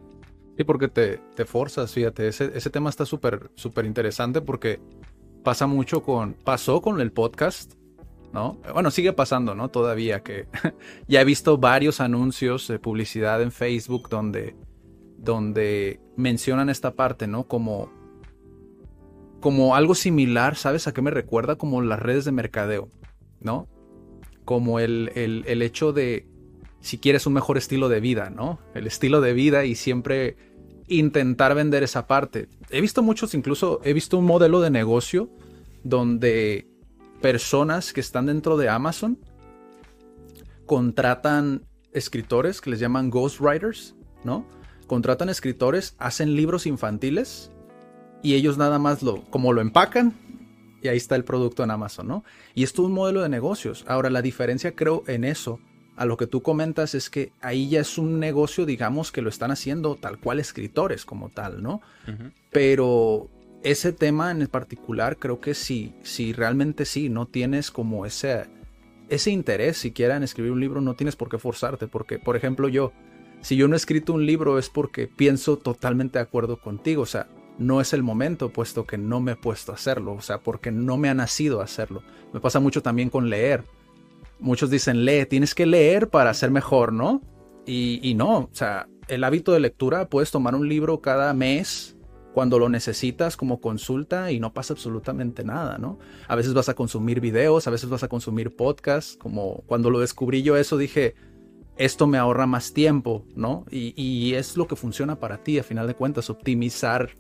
[0.58, 4.80] Sí, porque te, te forzas, fíjate, ese, ese tema está súper, súper interesante porque
[5.44, 7.74] pasa mucho con, pasó con el podcast,
[8.34, 8.58] ¿no?
[8.72, 9.70] Bueno, sigue pasando, ¿no?
[9.70, 10.48] Todavía que
[11.08, 14.56] ya he visto varios anuncios de publicidad en Facebook donde,
[15.18, 17.46] donde mencionan esta parte, ¿no?
[17.48, 17.92] Como,
[19.40, 21.56] como algo similar, ¿sabes a qué me recuerda?
[21.56, 22.90] Como las redes de mercadeo,
[23.40, 23.68] ¿no?
[24.46, 26.28] Como el, el, el hecho de,
[26.84, 28.60] si quieres un mejor estilo de vida, ¿no?
[28.76, 30.36] El estilo de vida y siempre
[30.90, 32.50] intentar vender esa parte.
[32.70, 35.30] He visto muchos, incluso he visto un modelo de negocio
[35.86, 36.68] donde
[37.22, 39.18] personas que están dentro de Amazon
[40.66, 44.46] contratan escritores que les llaman ghostwriters, ¿no?
[44.86, 47.50] Contratan escritores, hacen libros infantiles
[48.22, 50.16] y ellos nada más lo, como lo empacan
[50.82, 52.26] y ahí está el producto en Amazon, ¿no?
[52.54, 53.86] Y esto es un modelo de negocios.
[53.88, 55.62] Ahora, la diferencia creo en eso
[55.96, 59.30] a lo que tú comentas es que ahí ya es un negocio, digamos, que lo
[59.30, 61.82] están haciendo tal cual escritores como tal, ¿no?
[62.08, 62.32] Uh -huh.
[62.52, 63.30] Pero
[63.64, 68.46] ese tema en particular creo que sí, si realmente sí, no tienes como ese,
[69.10, 72.68] ese interés siquiera en escribir un libro, no tienes por qué forzarte, porque, por ejemplo,
[72.68, 72.92] yo,
[73.42, 77.08] si yo no he escrito un libro es porque pienso totalmente de acuerdo contigo, o
[77.08, 77.28] sea,
[77.60, 80.72] no es el momento, puesto que no me he puesto a hacerlo, o sea, porque
[80.72, 82.02] no me ha nacido hacerlo.
[82.34, 83.64] Me pasa mucho también con leer
[84.44, 87.22] muchos dicen, lee, tienes que leer para ser mejor, ¿no?
[87.66, 91.98] Y, y, no, o sea, el hábito de lectura, puedes tomar un libro cada mes
[92.34, 95.98] cuando lo necesitas como consulta y no pasa absolutamente nada, ¿no?
[96.28, 100.00] A veces vas a consumir videos, a veces vas a consumir podcasts, como cuando lo
[100.00, 101.16] descubrí yo eso dije,
[101.78, 103.66] esto me ahorra más tiempo, ¿no?
[103.72, 107.16] Y, y es lo que funciona para ti, a final de cuentas, optimizar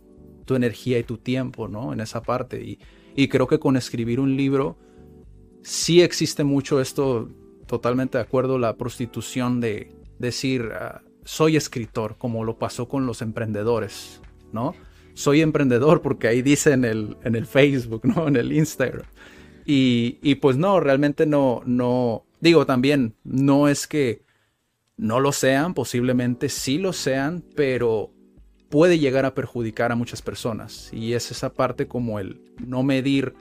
[0.45, 1.93] tu energía y tu tiempo, ¿no?
[1.93, 2.61] En esa parte.
[2.61, 2.79] Y,
[3.15, 4.77] y creo que con escribir un libro
[5.63, 7.29] sí existe mucho esto,
[7.65, 13.21] totalmente de acuerdo, la prostitución de decir, uh, soy escritor, como lo pasó con los
[13.21, 14.21] emprendedores,
[14.51, 14.75] ¿no?
[15.13, 18.27] Soy emprendedor porque ahí dice en el, en el Facebook, ¿no?
[18.27, 19.05] En el Instagram.
[19.65, 24.21] Y, y pues no, realmente no, no, digo también, no es que
[24.97, 28.11] no lo sean, posiblemente sí lo sean, pero
[28.69, 30.89] puede llegar a perjudicar a muchas personas.
[30.91, 33.33] Y es esa parte como el no medir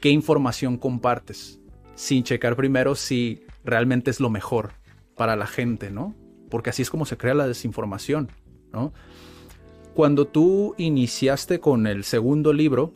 [0.00, 1.60] qué información compartes
[1.94, 4.72] sin checar primero si realmente es lo mejor
[5.16, 6.14] para la gente, ¿no?
[6.50, 8.30] Porque así es como se crea la desinformación,
[8.72, 8.92] ¿no?
[9.94, 12.94] Cuando tú iniciaste con el segundo libro,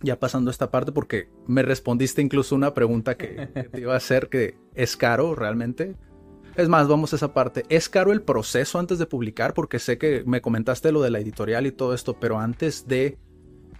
[0.00, 3.98] ya pasando esta parte, porque me respondiste incluso una pregunta que, que te iba a
[3.98, 5.94] hacer, que es caro realmente.
[6.56, 7.64] Es más, vamos a esa parte.
[7.68, 9.54] ¿Es caro el proceso antes de publicar?
[9.54, 13.16] Porque sé que me comentaste lo de la editorial y todo esto, pero antes de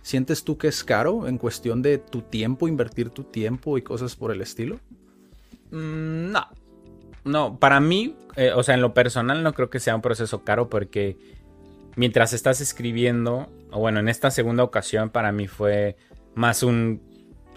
[0.08, 4.16] ¿Sientes tú que es caro en cuestión de tu tiempo, invertir tu tiempo y cosas
[4.16, 4.76] por el estilo?
[5.70, 6.46] Mm, no.
[7.26, 10.44] No, para mí, eh, o sea, en lo personal no creo que sea un proceso
[10.44, 11.18] caro porque
[11.94, 15.98] mientras estás escribiendo, o bueno, en esta segunda ocasión para mí fue
[16.34, 17.02] más un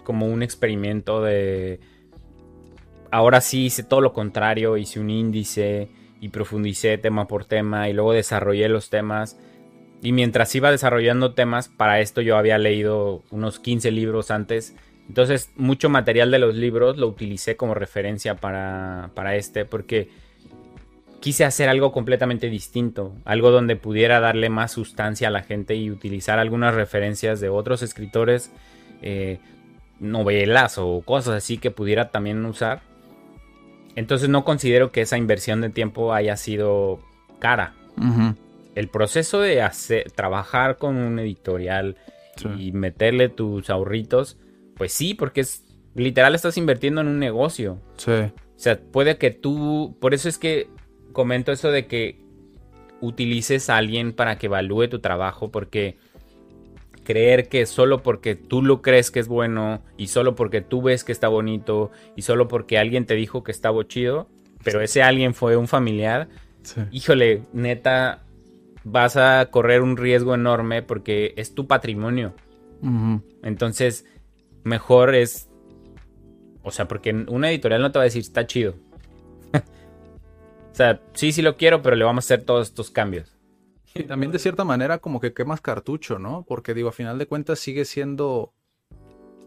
[0.04, 1.80] como un experimento de
[3.10, 5.88] ahora sí hice todo lo contrario, hice un índice
[6.20, 9.38] y profundicé tema por tema y luego desarrollé los temas.
[10.02, 14.74] Y mientras iba desarrollando temas, para esto yo había leído unos 15 libros antes.
[15.08, 20.08] Entonces, mucho material de los libros lo utilicé como referencia para, para este, porque
[21.20, 25.88] quise hacer algo completamente distinto, algo donde pudiera darle más sustancia a la gente y
[25.88, 28.50] utilizar algunas referencias de otros escritores,
[29.02, 29.38] eh,
[30.00, 32.82] novelas o cosas así que pudiera también usar.
[33.94, 36.98] Entonces no considero que esa inversión de tiempo haya sido
[37.38, 37.74] cara.
[38.74, 41.96] El proceso de hacer, trabajar con un editorial
[42.58, 44.38] y meterle tus ahorritos,
[44.76, 47.80] pues sí, porque es literal estás invirtiendo en un negocio.
[47.96, 48.12] Sí.
[48.12, 50.68] O sea, puede que tú, por eso es que
[51.12, 52.22] comento eso de que
[53.00, 55.98] utilices a alguien para que evalúe tu trabajo, porque
[57.04, 61.02] creer que solo porque tú lo crees que es bueno y solo porque tú ves
[61.02, 64.28] que está bonito y solo porque alguien te dijo que estaba chido,
[64.62, 66.28] pero ese alguien fue un familiar,
[66.92, 68.21] híjole, neta,
[68.84, 72.34] vas a correr un riesgo enorme porque es tu patrimonio.
[73.42, 74.04] Entonces,
[74.64, 75.48] mejor es,
[76.62, 78.74] o sea, porque una editorial no te va a decir está chido.
[80.72, 83.36] O sea, sí, sí lo quiero, pero le vamos a hacer todos estos cambios.
[83.94, 86.46] Y también de cierta manera como que quemas cartucho, ¿no?
[86.48, 88.54] Porque digo, a final de cuentas sigue siendo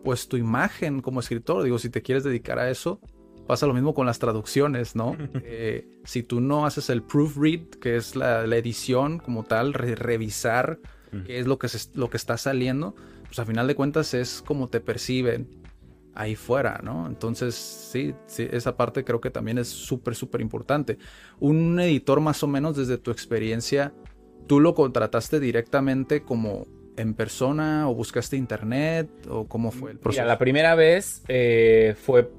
[0.04, 1.64] pues tu imagen como escritor.
[1.64, 3.02] Digo, si te quieres dedicar a eso,
[3.48, 5.16] pasa lo mismo con las traducciones, ¿no?
[5.48, 10.80] Eh, si tú no haces el proofread, que es la, edición como tal, revisar
[11.26, 14.68] qué es lo que, lo que está saliendo, pues a final de cuentas es como
[14.68, 15.48] te perciben
[16.16, 17.08] ahí fuera, ¿no?
[17.08, 20.98] Entonces, sí, sí esa parte creo que también es súper, súper importante.
[21.40, 23.94] Un editor más o menos desde tu experiencia,
[24.48, 30.22] ¿tú lo contrataste directamente como en persona o buscaste internet o cómo fue el proceso?
[30.22, 32.32] Mira, la primera vez eh, fue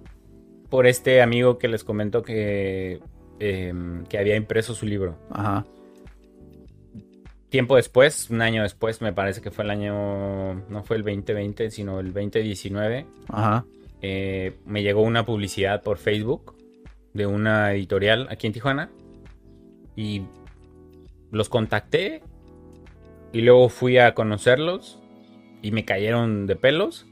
[0.76, 3.00] por este amigo que les comento que,
[3.38, 5.16] em, que había impreso su libro.
[5.30, 5.64] Ajá.
[7.48, 11.70] Tiempo después, un año después, me parece que fue el año, no fue el 2020,
[11.70, 13.06] sino el 2019.
[13.28, 13.64] Ajá.
[14.02, 16.54] Eh, me llegó una publicidad por Facebook
[17.14, 18.90] de una editorial aquí en Tijuana.
[19.96, 20.24] Y
[21.30, 22.20] los contacté.
[23.32, 25.00] Y luego fui a conocerlos.
[25.62, 27.06] Y me cayeron de pelos.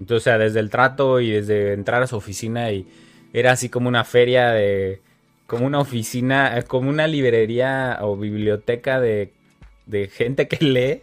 [0.00, 2.72] Entonces, desde el trato y desde entrar a su oficina.
[2.72, 2.86] Y
[3.32, 5.00] era así como una feria de.
[5.46, 9.32] Como una oficina, como una librería o biblioteca de
[9.86, 11.02] de gente que lee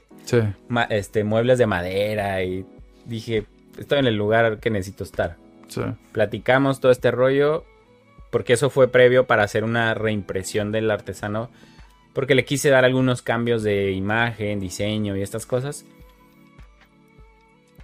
[0.89, 2.65] este, muebles de madera y
[3.05, 3.45] dije,
[3.77, 5.37] estoy en el lugar que necesito estar.
[6.11, 7.63] Platicamos todo este rollo
[8.31, 11.49] porque eso fue previo para hacer una reimpresión del artesano
[12.13, 15.85] porque le quise dar algunos cambios de imagen, diseño y estas cosas.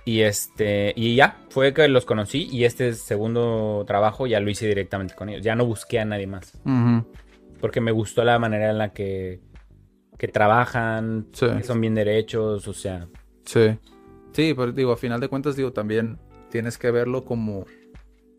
[0.06, 4.68] Y este y ya, fue que los conocí y este segundo trabajo ya lo hice
[4.68, 5.42] directamente con ellos.
[5.44, 6.58] Ya no busqué a nadie más.
[7.60, 9.42] Porque me gustó la manera en la que
[10.18, 13.08] que trabajan, que son bien derechos, o sea.
[13.44, 13.78] Sí.
[14.32, 17.66] Sí, pero digo, a final de cuentas, digo, también tienes que verlo como,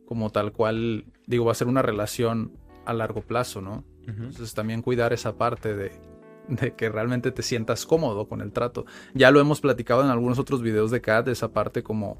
[0.07, 2.53] como tal cual, digo, va a ser una relación
[2.85, 3.85] a largo plazo, ¿no?
[4.07, 5.91] Entonces también cuidar esa parte de,
[6.49, 8.87] de que realmente te sientas cómodo con el trato.
[9.15, 12.19] Ya lo hemos platicado en algunos otros videos de CAD, esa parte como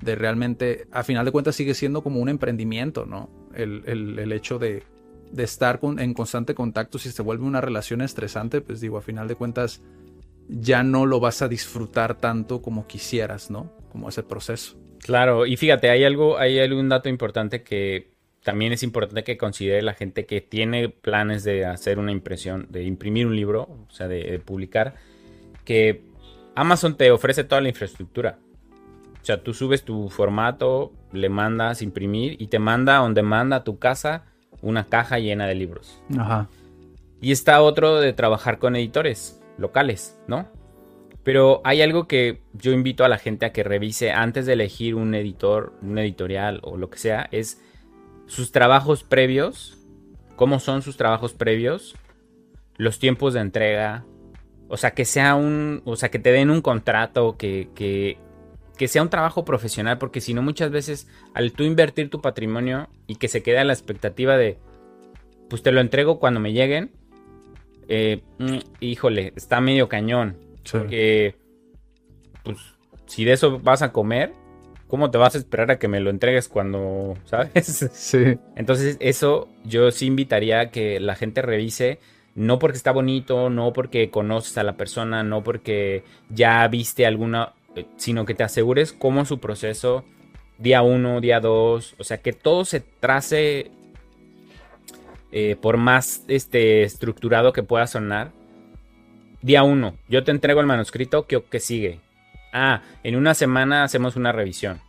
[0.00, 3.28] de realmente, a final de cuentas sigue siendo como un emprendimiento, ¿no?
[3.54, 4.82] El, el, el hecho de,
[5.30, 9.28] de estar en constante contacto, si se vuelve una relación estresante, pues digo, a final
[9.28, 9.82] de cuentas
[10.48, 13.70] ya no lo vas a disfrutar tanto como quisieras, ¿no?
[13.92, 14.76] Como ese proceso.
[14.98, 18.09] Claro, y fíjate, hay algo, hay algún dato importante que
[18.42, 22.84] también es importante que considere la gente que tiene planes de hacer una impresión, de
[22.84, 24.94] imprimir un libro, o sea, de, publicar,
[25.64, 26.02] que
[26.54, 28.38] Amazon te ofrece toda la infraestructura.
[29.20, 33.64] O sea, tú subes tu formato, le mandas imprimir y te manda donde manda a
[33.64, 34.24] tu casa
[34.62, 36.02] una caja llena de libros.
[36.18, 36.48] Ajá.
[37.20, 40.48] Y está otro de trabajar con editores locales, ¿no?
[41.22, 44.94] Pero hay algo que yo invito a la gente a que revise antes de elegir
[44.94, 47.60] un editor, un editorial o lo que sea, es
[48.30, 49.76] sus trabajos previos,
[50.36, 51.96] cómo son sus trabajos previos,
[52.76, 54.06] los tiempos de entrega,
[54.68, 58.18] o sea, que sea un, o sea, que te den un contrato, que, que
[58.80, 62.88] que sea un trabajo profesional, porque si no muchas veces al tú invertir tu patrimonio
[63.06, 64.56] y que se quede a la expectativa de,
[65.50, 66.90] pues te lo entrego cuando me lleguen,
[67.88, 70.38] eh, mm, híjole, está medio cañón.
[70.72, 71.36] Porque,
[72.42, 72.56] pues,
[73.04, 74.32] si de eso vas a comer,
[74.90, 77.88] ¿cómo te vas a esperar a que me lo entregues cuando, sabes?
[77.92, 78.38] Sí.
[78.56, 81.98] Entonces, eso yo sí invitaría a que la gente revise
[82.34, 87.54] no porque está bonito, no porque conoces a la persona, no porque ya viste alguna
[87.76, 90.04] eh, sino que te asegures cómo su proceso
[90.58, 93.70] día uno, día dos, o sea, que todo se trace
[95.32, 98.32] eh, por más este, estructurado que pueda sonar.
[99.42, 102.00] Día uno, yo te entrego el manuscrito, ¿qué, ¿qué sigue?
[102.52, 104.80] Ah, en una semana hacemos una revisión.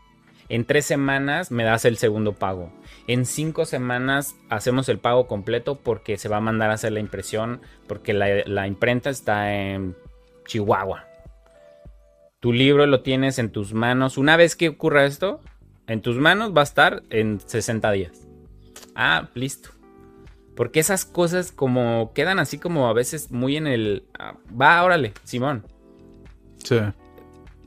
[0.51, 2.73] En tres semanas me das el segundo pago.
[3.07, 6.99] En cinco semanas hacemos el pago completo porque se va a mandar a hacer la
[6.99, 9.95] impresión, porque la, imprenta está en
[10.45, 11.07] Chihuahua.
[12.41, 14.17] Tu libro lo tienes en tus manos.
[14.17, 15.39] Una vez que ocurra esto,
[15.87, 18.27] en tus manos va a estar en 60 días.
[18.93, 19.69] Ah, listo.
[20.57, 24.03] Porque esas cosas como quedan así como a veces muy en el...
[24.19, 25.65] Ah, va, órale, Simón.
[26.63, 26.77] Sí.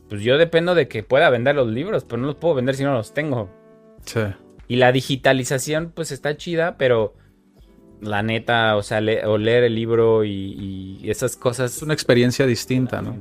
[0.09, 2.85] Pues yo dependo de que pueda vender los libros, pero no los puedo vender si
[2.85, 3.51] no los tengo.
[4.05, 4.21] Sí.
[4.69, 7.15] Y la digitalización, pues está chida, pero
[8.01, 11.77] la neta, o sea, o leer el libro y, esas cosas.
[11.77, 13.19] Es una experiencia distinta, ¿no?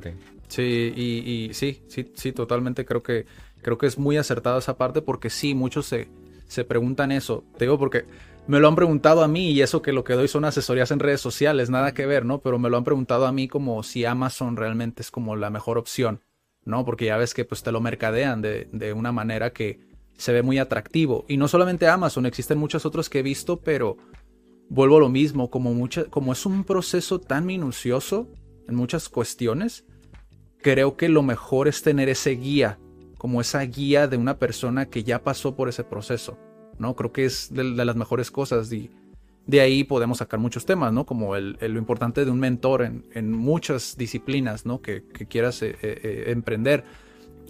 [0.48, 3.26] Sí, y, sí, sí, sí, totalmente creo que,
[3.62, 6.08] creo que es muy acertada esa parte porque sí, muchos se,
[6.46, 7.44] se preguntan eso.
[7.56, 8.04] Te digo porque
[8.46, 11.00] me lo han preguntado a mí y eso que lo que doy son asesorías en
[11.00, 12.40] redes sociales, nada que ver, ¿no?
[12.40, 15.78] Pero me lo han preguntado a mí como si Amazon realmente es como la mejor
[15.78, 16.20] opción,
[16.64, 16.84] ¿no?
[16.84, 19.80] Porque ya ves que pues te lo mercadean de, de una manera que
[20.16, 21.24] se ve muy atractivo.
[21.28, 23.96] Y no solamente Amazon, existen muchos otros que he visto, pero
[24.68, 28.28] vuelvo a lo mismo, como, mucha, como es un proceso tan minucioso
[28.68, 29.84] en muchas cuestiones,
[30.62, 32.78] creo que lo mejor es tener ese guía,
[33.18, 36.38] como esa guía de una persona que ya pasó por ese proceso,
[36.78, 36.94] ¿no?
[36.96, 38.90] Creo que es de, las mejores cosas y
[39.46, 41.04] de ahí podemos sacar muchos temas, ¿no?
[41.04, 44.80] Como el, lo importante de un mentor en, muchas disciplinas, ¿no?
[44.80, 46.84] Que, quieras eh, eh, eh, emprender.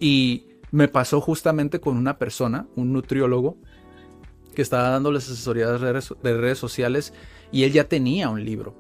[0.01, 3.59] Y me pasó justamente con una persona, un nutriólogo,
[4.55, 7.13] que estaba dándoles asesorías de redes, sociales
[7.51, 8.77] y él ya tenía un libro.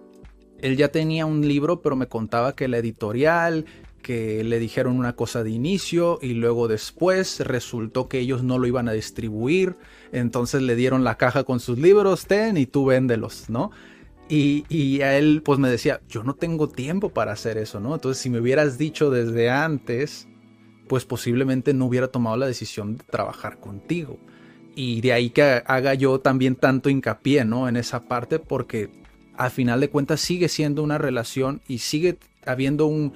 [0.60, 3.66] Él ya tenía un libro, pero me contaba que la editorial,
[4.04, 8.66] que le dijeron una cosa de inicio y luego después resultó que ellos no lo
[8.66, 9.76] iban a distribuir,
[10.12, 13.70] entonces le dieron la caja con sus libros, ten y tú véndelos, ¿no?
[14.28, 17.94] Y, y, a él pues me decía, yo no tengo tiempo para hacer eso, ¿no?
[17.94, 20.28] Entonces si me hubieras dicho desde antes,
[20.86, 24.18] pues posiblemente no hubiera tomado la decisión de trabajar contigo.
[24.76, 27.68] Y de ahí que haga yo también tanto hincapié, ¿no?
[27.68, 28.90] En esa parte, porque
[29.36, 33.14] al final de cuentas sigue siendo una relación y sigue habiendo un,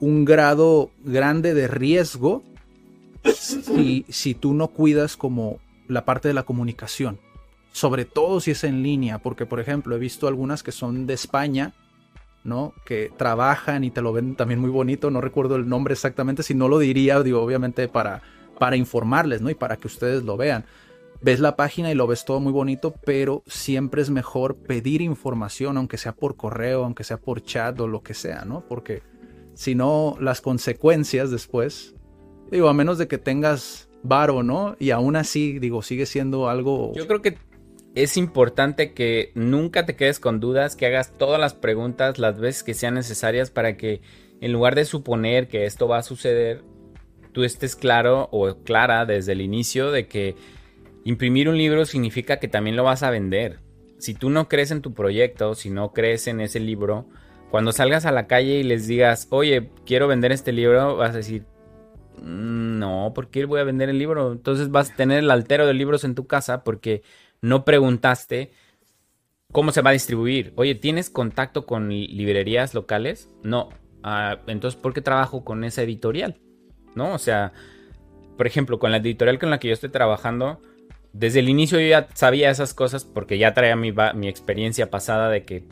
[0.00, 2.42] un grado grande de riesgo
[3.34, 7.18] si, si tú no cuidas como la parte de la comunicación.
[7.72, 11.14] Sobre todo si es en línea, porque por ejemplo he visto algunas que son de
[11.14, 11.74] España
[12.46, 12.72] ¿no?
[12.84, 16.54] Que trabajan y te lo ven también muy bonito, no recuerdo el nombre exactamente, si
[16.54, 18.22] no lo diría, digo, obviamente para,
[18.58, 19.50] para informarles, ¿no?
[19.50, 20.64] Y para que ustedes lo vean.
[21.20, 25.76] Ves la página y lo ves todo muy bonito, pero siempre es mejor pedir información,
[25.76, 28.60] aunque sea por correo, aunque sea por chat o lo que sea, ¿no?
[28.68, 29.02] Porque
[29.56, 31.94] si no, las consecuencias después,
[32.50, 34.76] digo, a menos de que tengas varo, ¿no?
[34.78, 36.92] Y aún así, digo, sigue siendo algo...
[36.94, 37.38] Yo creo que
[37.94, 42.62] es importante que nunca te quedes con dudas, que hagas todas las preguntas las veces
[42.62, 44.02] que sean necesarias para que
[44.42, 46.62] en lugar de suponer que esto va a suceder,
[47.32, 50.36] tú estés claro o clara desde el inicio de que
[51.04, 53.60] imprimir un libro significa que también lo vas a vender.
[53.96, 57.08] Si tú no crees en tu proyecto, si no crees en ese libro,
[57.50, 61.18] cuando salgas a la calle y les digas, oye, quiero vender este libro, vas a
[61.18, 61.44] decir,
[62.18, 64.32] mm, no, ¿por qué voy a vender el libro?
[64.32, 67.02] Entonces vas a tener el altero de libros en tu casa porque
[67.40, 68.52] no preguntaste
[69.52, 70.52] cómo se va a distribuir.
[70.56, 73.30] Oye, ¿tienes contacto con librerías locales?
[73.42, 73.70] No.
[74.02, 76.38] Ah, entonces, ¿por qué trabajo con esa editorial?
[76.94, 77.14] ¿No?
[77.14, 77.52] O sea,
[78.36, 80.60] por ejemplo, con la editorial con la que yo estoy trabajando,
[81.12, 85.30] desde el inicio yo ya sabía esas cosas porque ya traía mi, mi experiencia pasada
[85.30, 85.64] de que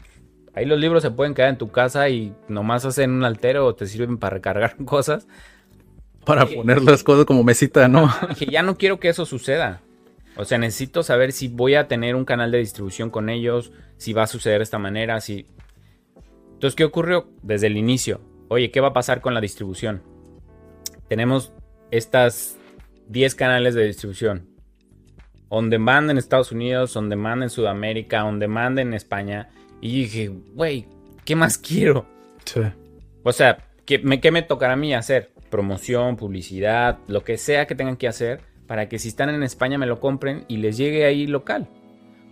[0.54, 3.74] ahí los libros se pueden quedar en tu casa y nomás hacen un altero o
[3.74, 5.26] te sirven para recargar cosas.
[6.24, 8.10] Para poner las cosas como mesita, ¿no?
[8.38, 9.82] Que ya no quiero que eso suceda.
[10.36, 14.12] O sea, necesito saber si voy a tener un canal de distribución con ellos, si
[14.12, 15.46] va a suceder de esta manera, si...
[16.54, 18.20] Entonces, ¿qué ocurrió desde el inicio?
[18.48, 20.02] Oye, ¿qué va a pasar con la distribución?
[21.08, 21.52] Tenemos
[21.90, 22.56] estas
[23.08, 24.48] 10 canales de distribución.
[25.48, 29.50] On demand en Estados Unidos, on demand en Sudamérica, on demand en España.
[29.84, 30.86] Y dije, güey,
[31.26, 32.06] ¿qué más quiero?
[32.46, 32.62] Sí.
[33.22, 35.30] O sea, ¿qué me, ¿qué me tocará a mí hacer?
[35.50, 39.76] Promoción, publicidad, lo que sea que tengan que hacer para que si están en España
[39.76, 41.68] me lo compren y les llegue ahí local.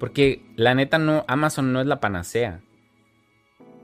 [0.01, 2.63] Porque la neta no, Amazon no es la panacea.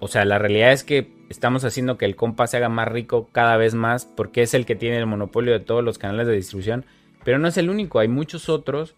[0.01, 3.29] O sea, la realidad es que estamos haciendo que el compa se haga más rico
[3.33, 6.33] cada vez más porque es el que tiene el monopolio de todos los canales de
[6.33, 6.87] distribución.
[7.23, 8.95] Pero no es el único, hay muchos otros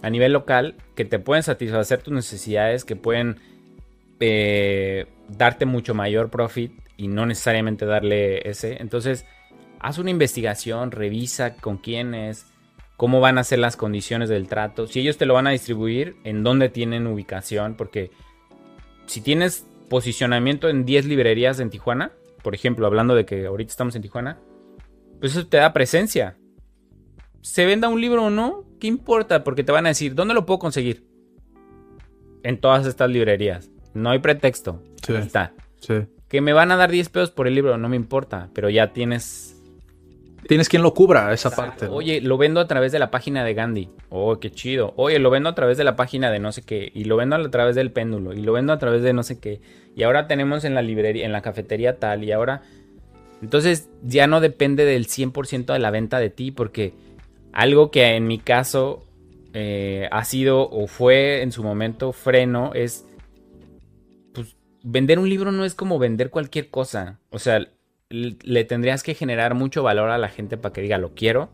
[0.00, 3.36] a nivel local que te pueden satisfacer tus necesidades, que pueden
[4.20, 8.80] eh, darte mucho mayor profit y no necesariamente darle ese.
[8.80, 9.26] Entonces,
[9.80, 12.46] haz una investigación, revisa con quién es
[12.96, 16.16] cómo van a ser las condiciones del trato, si ellos te lo van a distribuir,
[16.24, 18.10] en dónde tienen ubicación, porque
[19.06, 22.12] si tienes posicionamiento en 10 librerías en Tijuana,
[22.42, 24.38] por ejemplo, hablando de que ahorita estamos en Tijuana,
[25.20, 26.36] pues eso te da presencia.
[27.40, 29.44] Se venda un libro o no, ¿qué importa?
[29.44, 31.06] Porque te van a decir, ¿dónde lo puedo conseguir?
[32.42, 33.70] En todas estas librerías.
[33.94, 34.82] No hay pretexto.
[35.06, 35.14] Sí.
[35.14, 35.52] está.
[35.80, 35.94] Sí.
[36.28, 38.92] Que me van a dar 10 pesos por el libro, no me importa, pero ya
[38.92, 39.54] tienes
[40.46, 41.86] Tienes quien lo cubra esa parte.
[41.86, 41.94] ¿no?
[41.94, 43.88] Oye, lo vendo a través de la página de Gandhi.
[44.10, 44.92] Oh, qué chido.
[44.96, 46.90] Oye, lo vendo a través de la página de no sé qué.
[46.94, 48.34] Y lo vendo a través del péndulo.
[48.34, 49.60] Y lo vendo a través de no sé qué.
[49.96, 52.24] Y ahora tenemos en la librería, en la cafetería tal.
[52.24, 52.62] Y ahora.
[53.42, 56.50] Entonces ya no depende del 100% de la venta de ti.
[56.50, 56.92] Porque
[57.52, 59.04] algo que en mi caso
[59.54, 63.06] eh, ha sido o fue en su momento freno es.
[64.86, 67.18] Vender un libro no es como vender cualquier cosa.
[67.30, 67.66] O sea,
[68.10, 71.48] le tendrías que generar mucho valor a la gente para que diga lo quiero.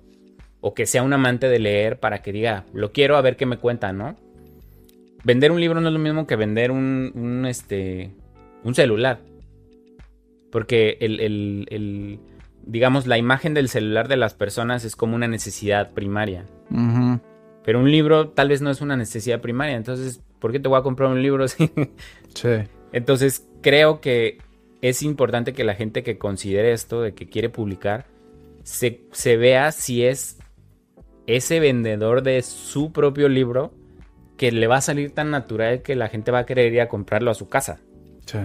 [0.61, 3.47] O que sea un amante de leer para que diga lo quiero a ver qué
[3.47, 4.17] me cuenta, ¿no?
[5.23, 8.11] Vender un libro no es lo mismo que vender un, un este,
[8.65, 9.21] un celular.
[10.51, 12.19] Porque el, el, el,
[12.67, 16.47] digamos, la imagen del celular de las personas es como una necesidad primaria.
[16.71, 17.21] Uh -huh.
[17.65, 19.77] Pero un libro tal vez no es una necesidad primaria.
[19.77, 21.47] Entonces, ¿por qué te voy a comprar un libro?
[22.35, 22.49] sí.
[22.93, 24.39] Entonces, creo que
[24.83, 28.07] es importante que la gente que considere esto, de que quiere publicar,
[28.63, 30.39] se, se, vea si es
[31.27, 33.73] ese vendedor de su propio libro
[34.37, 36.89] que le va a salir tan natural que la gente va a querer ir a
[36.89, 37.81] comprarlo a su casa.
[38.27, 38.39] Sí.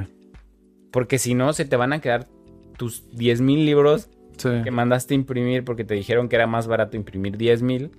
[0.92, 2.28] Porque si no, se te van a quedar
[2.78, 4.50] tus 10 mil libros sí.
[4.64, 7.92] que mandaste a imprimir porque te dijeron que era más barato imprimir 10 mil.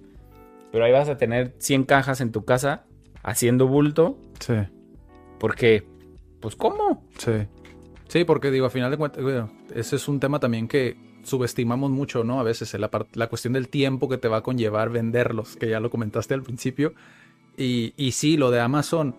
[0.72, 2.84] Pero ahí vas a tener 100 cajas en tu casa
[3.22, 4.18] haciendo bulto.
[4.40, 4.54] Sí.
[5.38, 5.86] Porque,
[6.40, 7.04] pues, ¿cómo?
[7.18, 7.46] Sí.
[8.08, 11.90] Sí, porque digo, a final de cuentas, bueno, ese es un tema también que subestimamos
[11.90, 12.38] mucho, ¿no?
[12.38, 15.80] A veces la, la, cuestión del tiempo que te va a conllevar venderlos, que ya
[15.80, 16.94] lo comentaste al principio.
[17.56, 19.16] Y, y sí, lo de Amazon,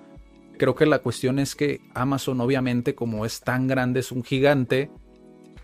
[0.57, 4.89] creo que la cuestión es que Amazon obviamente como es tan grande, es un gigante,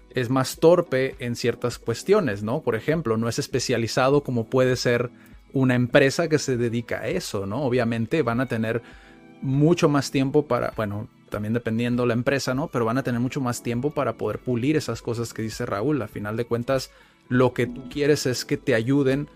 [0.10, 2.62] es más torpe en ciertas cuestiones, ¿no?
[2.62, 5.12] Por ejemplo, no es especializado como puede ser
[5.54, 7.64] una empresa que se dedica a eso, ¿no?
[7.64, 8.82] Obviamente van a tener
[9.42, 12.68] mucho más tiempo para, bueno, también dependiendo la empresa, ¿no?
[12.68, 16.00] Pero van a tener mucho más tiempo para poder pulir esas cosas que dice Raúl.
[16.04, 16.92] A final de cuentas,
[17.28, 19.28] lo que tú quieres es que te ayuden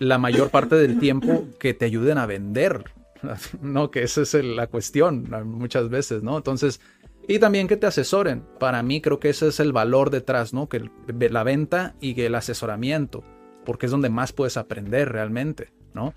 [0.00, 2.82] la mayor parte del tiempo, que te ayuden a vender,
[3.62, 3.92] ¿no?
[3.92, 6.36] Que esa es la cuestión muchas veces, ¿no?
[6.36, 6.80] Entonces,
[7.28, 8.42] y también que te asesoren.
[8.58, 10.68] Para mí creo que ese es el valor detrás, ¿no?
[10.68, 13.22] Que la venta y el asesoramiento,
[13.64, 16.12] porque es donde más puedes aprender realmente, ¿no?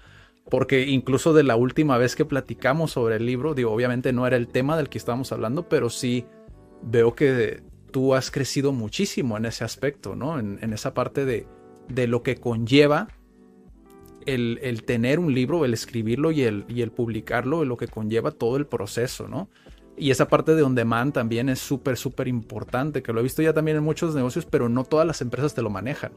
[0.49, 4.37] Porque incluso de la última vez que platicamos sobre el libro, digo, obviamente no era
[4.37, 6.25] el tema del que estábamos hablando, pero sí
[6.81, 7.61] veo que
[7.91, 10.39] tú has crecido muchísimo en ese aspecto, ¿no?
[10.39, 11.47] En, esa parte de,
[11.87, 13.07] de, lo que conlleva
[14.25, 18.31] el, el, tener un libro, el escribirlo y el, y el publicarlo, lo que conlleva
[18.31, 19.49] todo el proceso, ¿no?
[19.97, 23.41] Y esa parte de on demand también es súper, súper importante, que lo he visto
[23.41, 26.13] ya también en muchos negocios, pero no todas las empresas te lo manejan.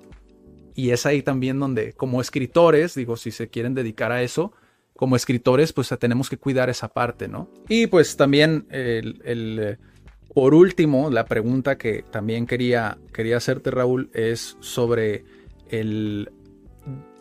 [0.74, 4.52] Y es ahí también donde, como escritores, digo, si se quieren dedicar a eso,
[4.96, 7.48] como escritores, pues tenemos que cuidar esa parte, ¿no?
[7.68, 9.78] Y pues también, el, el,
[10.34, 15.24] por último, la pregunta que también quería, quería hacerte, Raúl, es sobre
[15.68, 16.30] el...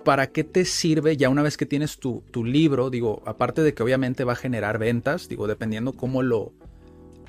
[0.03, 2.89] ¿Para qué te sirve ya una vez que tienes tu, tu libro?
[2.89, 6.53] Digo, aparte de que obviamente va a generar ventas, digo, dependiendo cómo lo,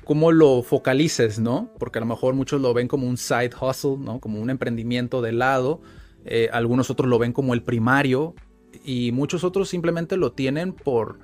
[0.03, 1.69] cómo lo focalices, ¿no?
[1.79, 4.19] Porque a lo mejor muchos lo ven como un side hustle, ¿no?
[4.19, 5.81] Como un emprendimiento de lado.
[6.25, 8.33] Eh, algunos otros lo ven como el primario
[8.83, 11.19] y muchos otros simplemente lo tienen por,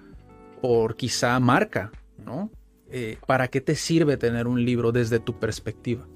[0.62, 2.50] por quizá marca, ¿no?
[2.91, 6.08] Eh, ¿Para qué te sirve tener un libro desde tu perspectiva?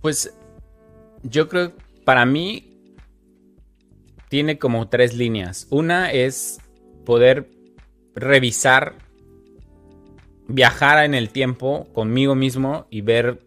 [0.00, 0.34] Pues
[1.22, 1.72] yo creo,
[2.04, 2.74] para mí,
[4.28, 5.66] tiene como tres líneas.
[5.70, 6.58] Una es
[7.04, 7.48] poder
[8.14, 8.96] revisar,
[10.48, 13.40] viajar en el tiempo conmigo mismo y ver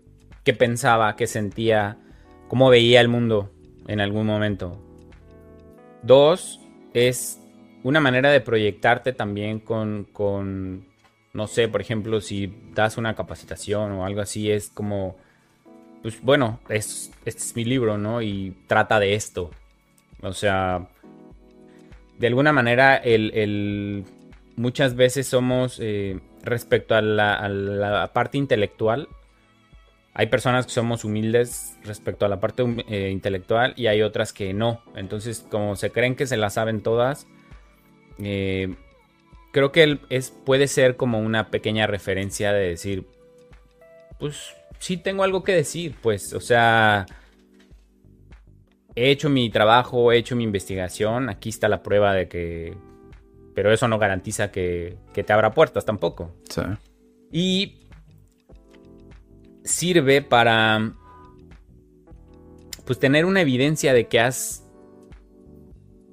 [0.44, 1.98] qué pensaba, qué sentía,
[2.48, 3.52] cómo veía el mundo
[3.88, 4.78] en algún momento.
[6.04, 6.60] Dos,
[6.94, 7.40] es
[7.84, 10.88] una manera de proyectarte también con, con,
[11.34, 15.18] no sé, por ejemplo, si das una capacitación o algo así, es como,
[16.02, 18.22] pues bueno, es, este es mi libro, ¿no?
[18.22, 19.52] Y trata de esto.
[20.22, 20.90] O sea,
[22.18, 24.06] de alguna manera, el, el
[24.56, 29.08] muchas veces somos, eh, respecto a la, a la parte intelectual,
[30.18, 34.52] hay personas que somos humildes respecto a la parte eh, intelectual y hay otras que
[34.52, 34.82] no.
[34.96, 37.28] Entonces, como se creen que se la saben todas,
[38.18, 38.74] eh,
[39.52, 43.06] creo que es, puede ser como una pequeña referencia de decir,
[44.18, 47.06] pues sí tengo algo que decir, pues, o sea,
[48.96, 52.76] he hecho mi trabajo, he hecho mi investigación, aquí está la prueba de que...
[53.54, 56.34] Pero eso no garantiza que, que te abra puertas tampoco.
[56.50, 56.62] Sí.
[57.32, 57.87] Y
[59.68, 60.94] sirve para
[62.86, 64.66] pues tener una evidencia de que has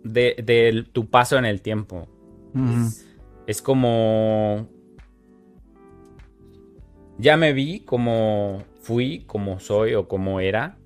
[0.02, 2.08] de, tu paso en el tiempo.
[3.46, 4.68] es, como
[7.18, 10.76] ya me vi como fui, como soy o como era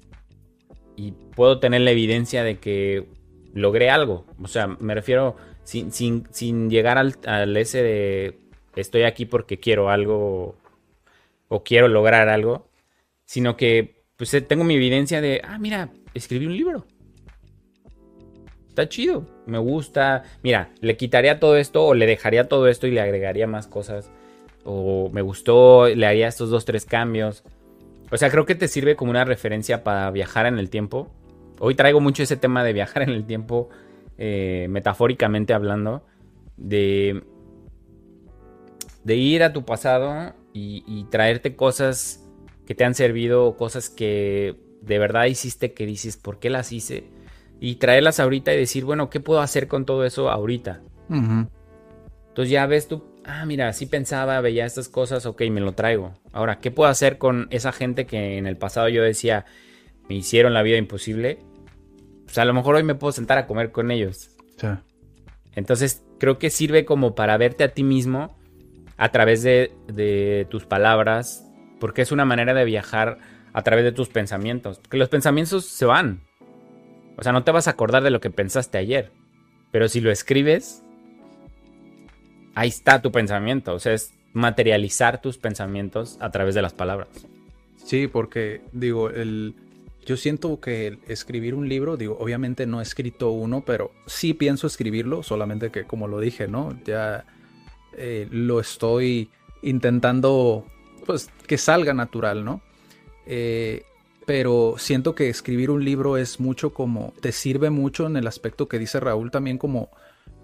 [0.97, 3.09] y puedo tener la evidencia de que
[3.55, 4.27] logré algo.
[4.43, 8.39] O sea, me refiero sin, sin, llegar al, al ese de
[8.77, 10.57] estoy aquí porque quiero algo
[11.49, 12.71] o quiero lograr algo,
[13.25, 16.87] sino que pues eh, tengo mi evidencia de, ah, mira, escribí un libro.
[18.69, 20.25] Está chido, me gusta.
[20.43, 24.11] Mira, le quitaría todo esto o le dejaría todo esto y le agregaría más cosas.
[24.65, 27.45] O me gustó, le haría estos dos, tres cambios.
[28.11, 31.11] O sea, creo que te sirve como una referencia para viajar en el tiempo.
[31.61, 33.69] Hoy traigo mucho ese tema de viajar en el tiempo,
[34.17, 36.05] eh, metafóricamente hablando,
[36.57, 37.23] de,
[39.05, 42.25] de ir a tu pasado y, traerte cosas
[42.67, 47.05] que te han servido, cosas que de verdad hiciste que dices, ¿por qué las hice?
[47.61, 50.83] Y traerlas ahorita y decir, bueno, ¿qué puedo hacer con todo eso ahorita?
[51.09, 56.15] Entonces ya ves tú, ah, mira, sí pensaba, veía estas cosas, ok, me lo traigo.
[56.33, 59.45] Ahora, ¿qué puedo hacer con esa gente que en el pasado yo decía,
[60.09, 61.39] me hicieron la vida imposible?
[62.25, 64.31] Pues a lo mejor hoy me puedo sentar a comer con ellos.
[65.55, 68.38] Entonces creo que sirve como para verte a ti mismo
[68.99, 71.49] a través de, tus palabras,
[71.81, 73.19] porque es una manera de viajar
[73.53, 74.79] a través de tus pensamientos.
[74.81, 76.25] Porque los pensamientos se van.
[77.17, 79.13] O sea, no te vas a acordar de lo que pensaste ayer.
[79.71, 80.83] Pero si lo escribes,
[82.55, 83.73] ahí está tu pensamiento.
[83.75, 87.09] O sea, es materializar tus pensamientos a través de las palabras.
[87.77, 89.55] Sí, porque digo, el,
[90.05, 94.67] yo siento que escribir un libro, digo, obviamente no he escrito uno, pero sí pienso
[94.67, 96.79] escribirlo, solamente que como lo dije, ¿no?
[96.85, 97.25] Ya
[97.97, 99.31] eh, lo estoy
[99.63, 100.65] intentando
[101.07, 102.61] pues que salga natural, ¿no?
[103.27, 103.85] Eh,
[104.27, 108.69] pero siento que escribir un libro es mucho como, te sirve mucho en el aspecto
[108.69, 109.91] que dice Raúl también como,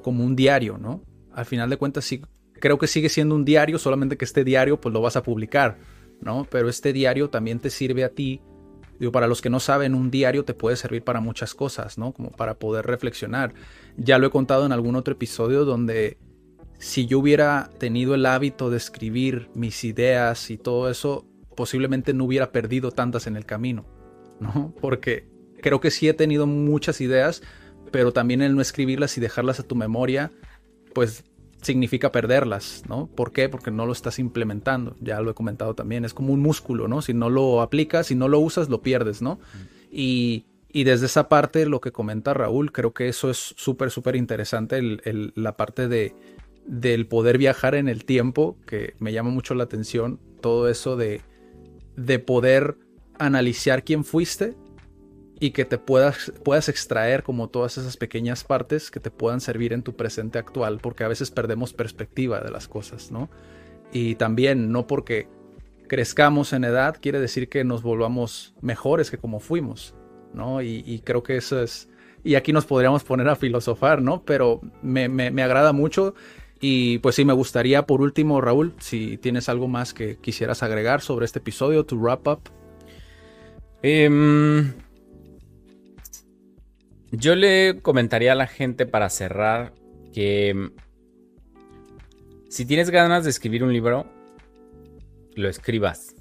[0.02, 1.02] como un diario, ¿no?
[1.34, 2.22] Al final de cuentas sí,
[2.60, 5.76] creo que sigue siendo un diario, solamente que este diario pues lo vas a publicar,
[6.22, 6.46] ¿no?
[6.50, 8.40] Pero este diario también te sirve a ti,
[8.98, 12.12] digo, para los que no saben, un diario te puede servir para muchas cosas, ¿no?
[12.12, 13.52] Como para poder reflexionar.
[13.98, 16.16] Ya lo he contado en algún otro episodio donde
[16.84, 21.24] si yo hubiera tenido el hábito de escribir mis ideas y todo eso,
[21.56, 23.86] posiblemente no hubiera perdido tantas en el camino,
[24.38, 24.74] ¿no?
[24.82, 25.26] Porque
[25.62, 27.42] creo que sí he tenido muchas ideas,
[27.90, 30.30] pero también el no escribirlas y dejarlas a tu memoria,
[30.92, 31.24] pues
[31.62, 33.06] significa perderlas, ¿no?
[33.06, 33.48] ¿Por qué?
[33.48, 37.00] Porque no lo estás implementando, ya lo he comentado también, es como un músculo, ¿no?
[37.00, 39.40] Si no lo aplicas, si no lo usas, lo pierdes, ¿no?
[39.90, 44.82] Y, desde esa parte, lo que comenta Raúl, creo que eso es súper, súper interesante,
[45.34, 46.14] la parte de,
[46.66, 51.20] del poder viajar en el tiempo, que me llama mucho la atención, todo eso de,
[51.96, 52.76] de poder
[53.18, 54.54] analizar quién fuiste
[55.40, 59.72] y que te puedas, puedas extraer como todas esas pequeñas partes que te puedan servir
[59.72, 63.28] en tu presente actual, porque a veces perdemos perspectiva de las cosas, ¿no?
[63.92, 65.28] Y también no porque
[65.88, 69.94] crezcamos en edad quiere decir que nos volvamos mejores que como fuimos,
[70.32, 70.62] ¿no?
[70.62, 71.88] Y, creo que eso es...
[72.22, 74.24] Y aquí nos podríamos poner a filosofar, ¿no?
[74.24, 76.14] Pero me, me, me agrada mucho
[76.66, 81.02] y pues sí, me gustaría por último, Raúl, si tienes algo más que quisieras agregar
[81.02, 82.40] sobre este episodio, to wrap up.
[83.82, 84.72] Em,
[87.10, 89.74] yo le comentaría a la gente para cerrar
[90.14, 90.70] que
[92.48, 94.06] si tienes ganas de escribir un libro,
[95.34, 96.16] lo escribas.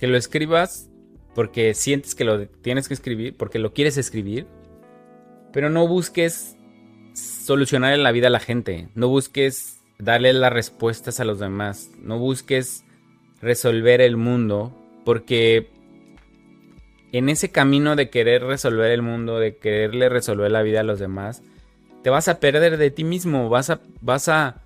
[0.00, 0.90] Que lo escribas
[1.36, 4.48] porque sientes que lo tienes que escribir, porque lo quieres escribir,
[5.52, 6.56] pero no busques
[7.12, 8.88] solucionar la vida a la gente.
[8.94, 11.90] No busques darle las respuestas a los demás.
[12.00, 12.84] No busques
[13.40, 14.76] resolver el mundo.
[15.04, 15.68] Porque
[17.12, 20.98] en ese camino de querer resolver el mundo, de quererle resolver la vida a los
[20.98, 21.42] demás,
[22.02, 23.48] te vas a perder de ti mismo.
[23.48, 24.62] Vas a, vas a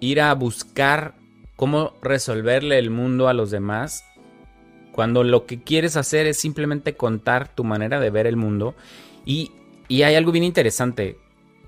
[0.00, 1.14] ir a buscar
[1.56, 4.04] cómo resolverle el mundo a los demás.
[4.92, 8.74] Cuando lo que quieres hacer es simplemente contar tu manera de ver el mundo.
[9.24, 9.52] Y,
[9.88, 11.18] y hay algo bien interesante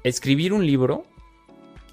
[0.05, 1.05] escribir un libro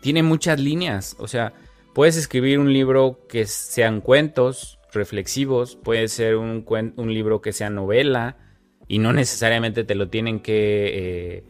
[0.02, 1.16] tiene muchas líneas.
[1.20, 1.54] O sea,
[1.94, 7.70] puedes escribir un libro que sean cuentos reflexivos, puede ser un, un libro que sea
[7.70, 8.38] novela
[8.88, 10.92] y no necesariamente te lo tienen que...
[10.94, 11.44] Eh,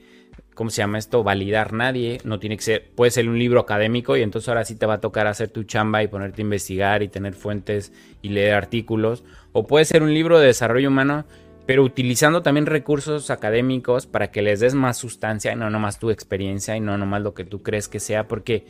[0.54, 1.24] ¿Cómo se llama esto?
[1.24, 2.18] Validar nadie.
[2.26, 2.92] No tiene que ser.
[2.94, 5.64] Puede ser un libro académico y entonces ahora sí te va a tocar hacer tu
[5.64, 9.24] chamba y ponerte a investigar y tener fuentes y leer artículos.
[9.54, 11.26] O puede ser un libro de desarrollo humano
[11.70, 16.10] pero utilizando también recursos académicos para que les des más sustancia y no nomás tu
[16.10, 18.66] experiencia y no nomás lo que tú crees que sea, porque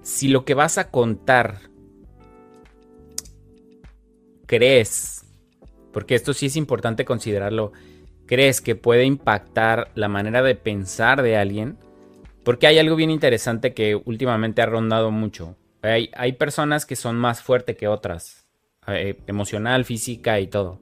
[0.00, 1.58] si lo que vas a contar
[4.46, 5.26] crees,
[5.92, 7.72] porque esto sí es importante considerarlo,
[8.24, 11.76] crees que puede impactar la manera de pensar de alguien,
[12.44, 15.54] porque hay algo bien interesante que últimamente ha rondado mucho.
[15.82, 18.46] Hay, hay personas que son más fuertes que otras,
[18.86, 20.80] eh, emocional, física y todo.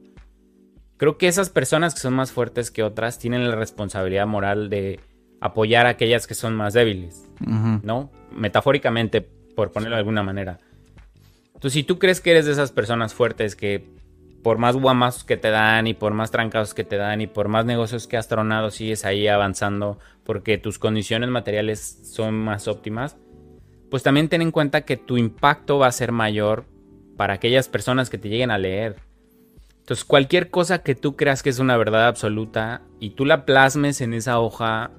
[0.99, 5.01] Creo que esas personas que son más fuertes que otras tienen la responsabilidad moral de
[5.41, 8.11] apoyar a aquellas que son más débiles, ¿no?
[8.33, 10.59] Metafóricamente, por ponerlo de alguna manera.
[11.47, 13.89] Entonces, si tú crees que eres de esas personas fuertes que
[14.43, 17.49] por más guamas que te dan y por más trancados que te dan y por
[17.49, 23.17] más negocios que has tronado sigues ahí avanzando porque tus condiciones materiales son más óptimas,
[23.91, 26.65] pues también ten en cuenta que tu impacto va a ser mayor
[27.17, 28.97] para aquellas personas que te lleguen a leer.
[29.89, 34.03] Entonces, cualquier cosa que tú creas que es una verdad absoluta y tú la plasmes
[34.03, 34.91] en esa hoja,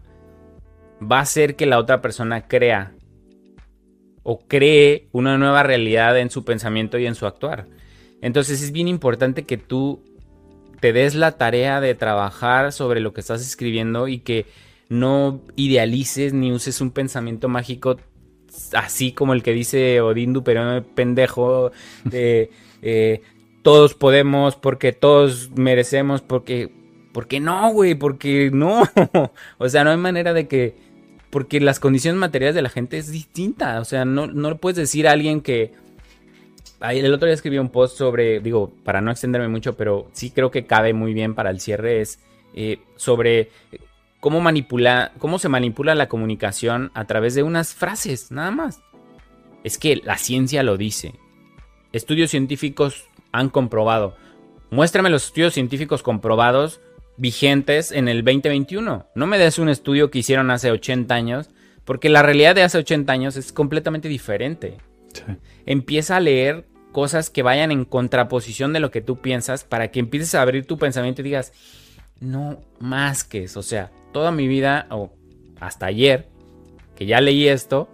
[1.00, 2.96] va a hacer que la otra persona crea
[4.24, 7.68] o cree una nueva realidad en su pensamiento y en su actuar.
[8.24, 10.04] Entonces, es bien importante que tú
[10.80, 14.48] te des la tarea de trabajar sobre lo que estás escribiendo y que
[14.90, 17.98] no idealices ni uses un pensamiento mágico
[18.74, 21.72] así como el que dice Odindu, pero pendejo
[22.06, 22.50] de
[22.82, 23.22] eh,
[23.62, 26.70] todos podemos, porque todos merecemos, porque,
[27.12, 28.84] porque no, güey, porque no.
[29.58, 30.76] o sea, no hay manera de que,
[31.30, 33.80] porque las condiciones materiales de la gente es distinta.
[33.80, 35.74] O sea, no, no le puedes decir a alguien que...
[36.82, 40.50] El otro día escribí un post sobre, digo, para no extenderme mucho, pero sí creo
[40.50, 42.20] que cabe muy bien para el cierre, es
[42.54, 43.50] eh, sobre
[44.22, 48.82] cómo manipula, cómo se manipula la comunicación a través de unas frases, nada más.
[49.66, 51.16] Es que la ciencia lo dice.
[51.92, 54.16] Estudios científicos han comprobado.
[54.72, 56.80] Muéstrame los estudios científicos comprobados
[57.18, 59.08] vigentes en el 2021.
[59.14, 61.50] No me des un estudio que hicieron hace 80 años,
[61.86, 64.78] porque la realidad de hace 80 años es completamente diferente.
[65.66, 70.00] Empieza a leer cosas que vayan en contraposición de lo que tú piensas para que
[70.00, 71.54] empieces a abrir tu pensamiento y digas,
[72.20, 73.60] no más que eso.
[73.60, 75.12] O sea, toda mi vida, o
[75.60, 76.30] hasta ayer,
[76.96, 77.90] que ya leí esto,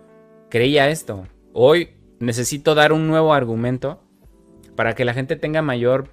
[0.49, 1.27] creía esto.
[1.53, 4.04] Hoy necesito dar un nuevo argumento
[4.75, 6.09] para que la gente tenga mayor...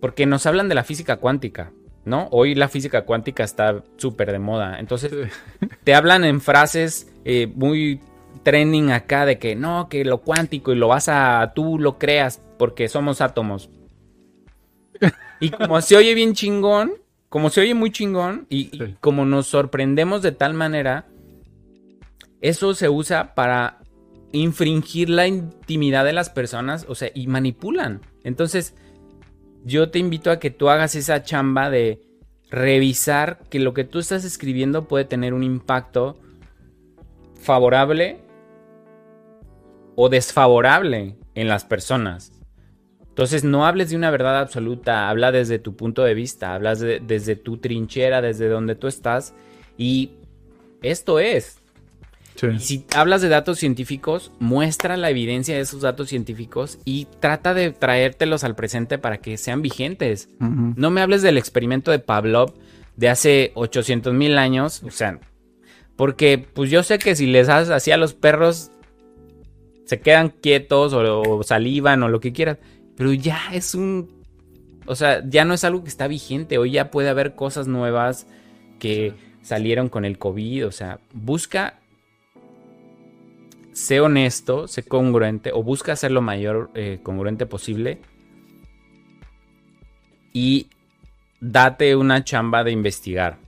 [0.00, 1.72] Porque nos hablan de la física cuántica,
[2.04, 2.28] ¿no?
[2.30, 4.78] Hoy la física cuántica está súper de moda.
[4.78, 5.12] Entonces,
[5.84, 8.00] te hablan en frases eh, muy
[8.44, 11.52] trending acá de que no, que lo cuántico y lo vas a...
[11.54, 13.70] tú lo creas porque somos átomos.
[15.40, 16.94] Y como se oye bien chingón,
[17.28, 21.06] como se oye muy chingón y, como nos sorprendemos de tal manera,
[22.40, 23.78] eso se usa para
[24.32, 28.02] infringir la intimidad de las personas, o sea, y manipulan.
[28.24, 28.74] Entonces,
[29.64, 32.00] yo te invito a que tú hagas esa chamba de
[32.50, 36.18] revisar que lo que tú estás escribiendo puede tener un impacto
[37.40, 38.18] favorable
[39.96, 42.32] o desfavorable en las personas.
[43.18, 47.34] Entonces no hables de una verdad absoluta, habla desde tu punto de vista, hablas desde
[47.34, 49.34] tu trinchera, desde donde tú estás
[49.76, 50.12] y
[50.82, 51.57] esto es.
[52.46, 57.54] Y si hablas de datos científicos, muestra la evidencia de esos datos científicos y trata
[57.54, 60.28] de traértelos al presente para que sean vigentes.
[60.38, 62.54] No me hables del experimento de Pavlov
[62.96, 65.20] de hace 800 mil años, o sea,
[65.96, 68.70] porque pues yo sé que si les haces así a los perros,
[69.84, 72.58] se quedan quietos o, o salivan o lo que quieras.
[72.96, 74.22] Pero ya es un...
[74.86, 76.58] O sea, ya no es algo que está vigente.
[76.58, 78.26] Hoy ya puede haber cosas nuevas
[78.78, 80.66] que salieron con el COVID.
[80.66, 81.80] O sea, busca...
[83.78, 88.00] Sé honesto, sé congruente o busca ser lo mayor eh, congruente posible.
[90.32, 90.66] Y
[91.40, 93.38] date una chamba de investigar.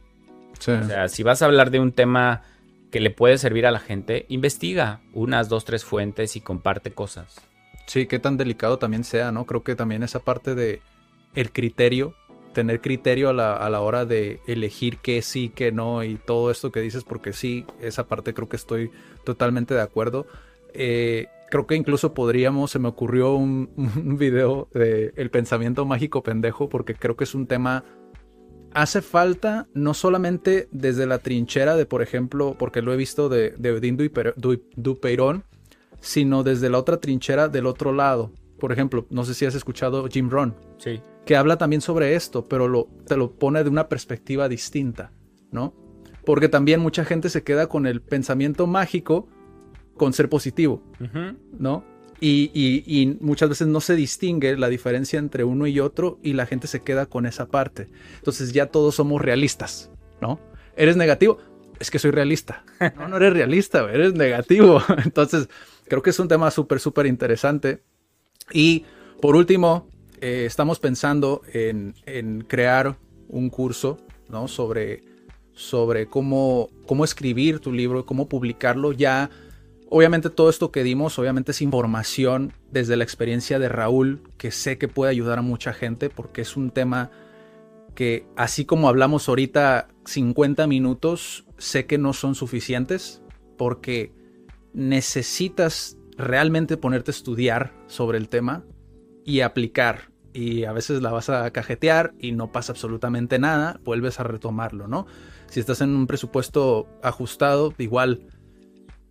[0.52, 2.42] O sea, si vas a hablar de un tema
[2.92, 7.40] que le puede servir a la gente, investiga unas, dos, tres fuentes y comparte cosas.
[7.86, 9.46] Sí, qué tan delicado también sea, ¿no?
[9.46, 10.80] Creo que también esa parte de
[11.34, 12.14] el criterio,
[12.52, 16.50] tener criterio a la, a la hora de elegir qué sí, qué no y todo
[16.50, 18.90] esto que dices, porque sí, esa parte creo que estoy
[19.24, 20.26] totalmente de acuerdo.
[20.74, 23.70] Eh, creo que incluso podríamos, se me ocurrió un,
[24.18, 27.84] video de El pensamiento mágico pendejo, porque creo que es un tema
[28.72, 33.50] hace falta no solamente desde la trinchera de, por ejemplo, porque lo he visto de,
[33.50, 33.98] de Odín
[34.76, 35.44] Dupeirón,
[36.00, 38.32] sino desde la otra trinchera del otro lado.
[38.60, 41.00] Por ejemplo, no sé si has escuchado Jim Rohn, sí.
[41.26, 45.10] que habla también sobre esto, pero lo, te lo pone de una perspectiva distinta,
[45.50, 45.74] ¿no?
[46.24, 49.26] Porque también mucha gente se queda con el pensamiento mágico
[49.96, 50.82] con ser positivo,
[51.58, 51.84] ¿no?
[52.22, 56.66] Y, muchas veces no se distingue la diferencia entre uno y otro y la gente
[56.68, 57.88] se queda con esa parte.
[58.16, 59.90] Entonces ya todos somos realistas,
[60.20, 60.40] ¿no?
[60.76, 61.38] ¿Eres negativo?
[61.78, 62.64] Es que soy realista.
[62.96, 64.82] No, no eres realista, eres negativo.
[65.04, 65.48] Entonces
[65.88, 67.82] creo que es un tema súper, súper interesante.
[68.52, 68.84] Y
[69.20, 69.88] por último,
[70.20, 72.96] eh, estamos pensando en, en, crear
[73.28, 73.98] un curso
[74.28, 74.48] ¿no?
[74.48, 75.02] sobre,
[75.52, 79.30] sobre cómo, cómo escribir tu libro, cómo publicarlo ya
[79.92, 84.78] Obviamente todo esto que dimos, obviamente es información desde la experiencia de Raúl, que sé
[84.78, 87.10] que puede ayudar a mucha gente porque es un tema
[87.96, 93.20] que así como hablamos ahorita 50 minutos, sé que no son suficientes
[93.58, 94.12] porque
[94.72, 98.64] necesitas realmente ponerte a estudiar sobre el tema
[99.24, 100.10] y aplicar.
[100.32, 104.86] Y a veces la vas a cajetear y no pasa absolutamente nada, vuelves a retomarlo,
[104.86, 105.06] ¿no?
[105.48, 108.28] Si estás en un presupuesto ajustado, igual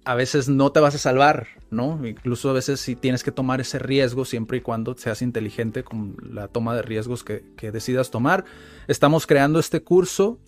[0.05, 1.99] a veces no te vas a salvar, ¿no?
[2.07, 6.15] Incluso a veces si tienes que tomar ese riesgo siempre y cuando seas inteligente con
[6.23, 8.45] la toma de riesgos que, decidas tomar.
[8.87, 10.39] Estamos creando este curso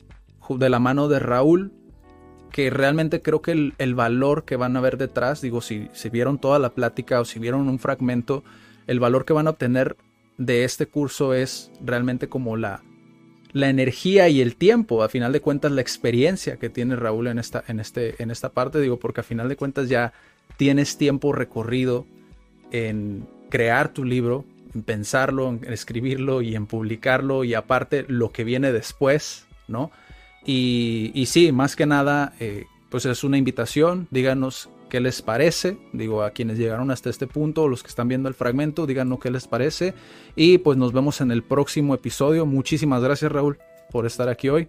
[0.50, 1.74] de la mano de Raúl
[2.52, 6.38] que realmente creo que el, valor que van a ver detrás, digo, si, si vieron
[6.38, 8.44] toda la plática o si vieron un fragmento,
[8.88, 9.96] el valor que van a obtener
[10.38, 12.82] de este curso es realmente como la,
[13.54, 17.40] la energía y el tiempo, a final de cuentas la experiencia que tiene Raúl en
[17.40, 20.14] esta, en este, en esta parte, digo, porque a final de cuentas ya
[20.58, 22.06] tienes tiempo recorrido
[22.72, 28.44] en crear tu libro, en pensarlo, en escribirlo y en publicarlo y aparte lo que
[28.44, 29.92] viene después, ¿no?
[30.46, 35.78] Y, y sí, más que nada, eh, pues es una invitación, díganos qué les parece.
[35.94, 39.32] Digo, a quienes llegaron hasta este punto, los que están viendo el fragmento, díganos qué
[39.32, 39.94] les parece.
[40.36, 42.46] Y pues nos vemos en el próximo episodio.
[42.46, 43.58] Muchísimas gracias, Raúl,
[43.90, 44.68] por estar aquí hoy.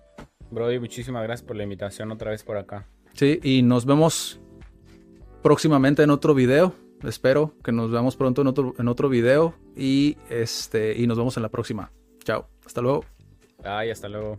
[0.50, 2.86] Brody, muchísimas gracias por la invitación otra vez por acá.
[3.14, 4.40] Sí, y nos vemos
[5.42, 6.74] próximamente en otro video.
[7.02, 9.54] Espero que nos veamos pronto en otro, en otro video.
[9.76, 11.90] Y, este, y nos vemos en la próxima.
[12.22, 12.46] Chao.
[12.64, 13.04] Hasta luego.
[13.64, 14.38] Ay, hasta luego.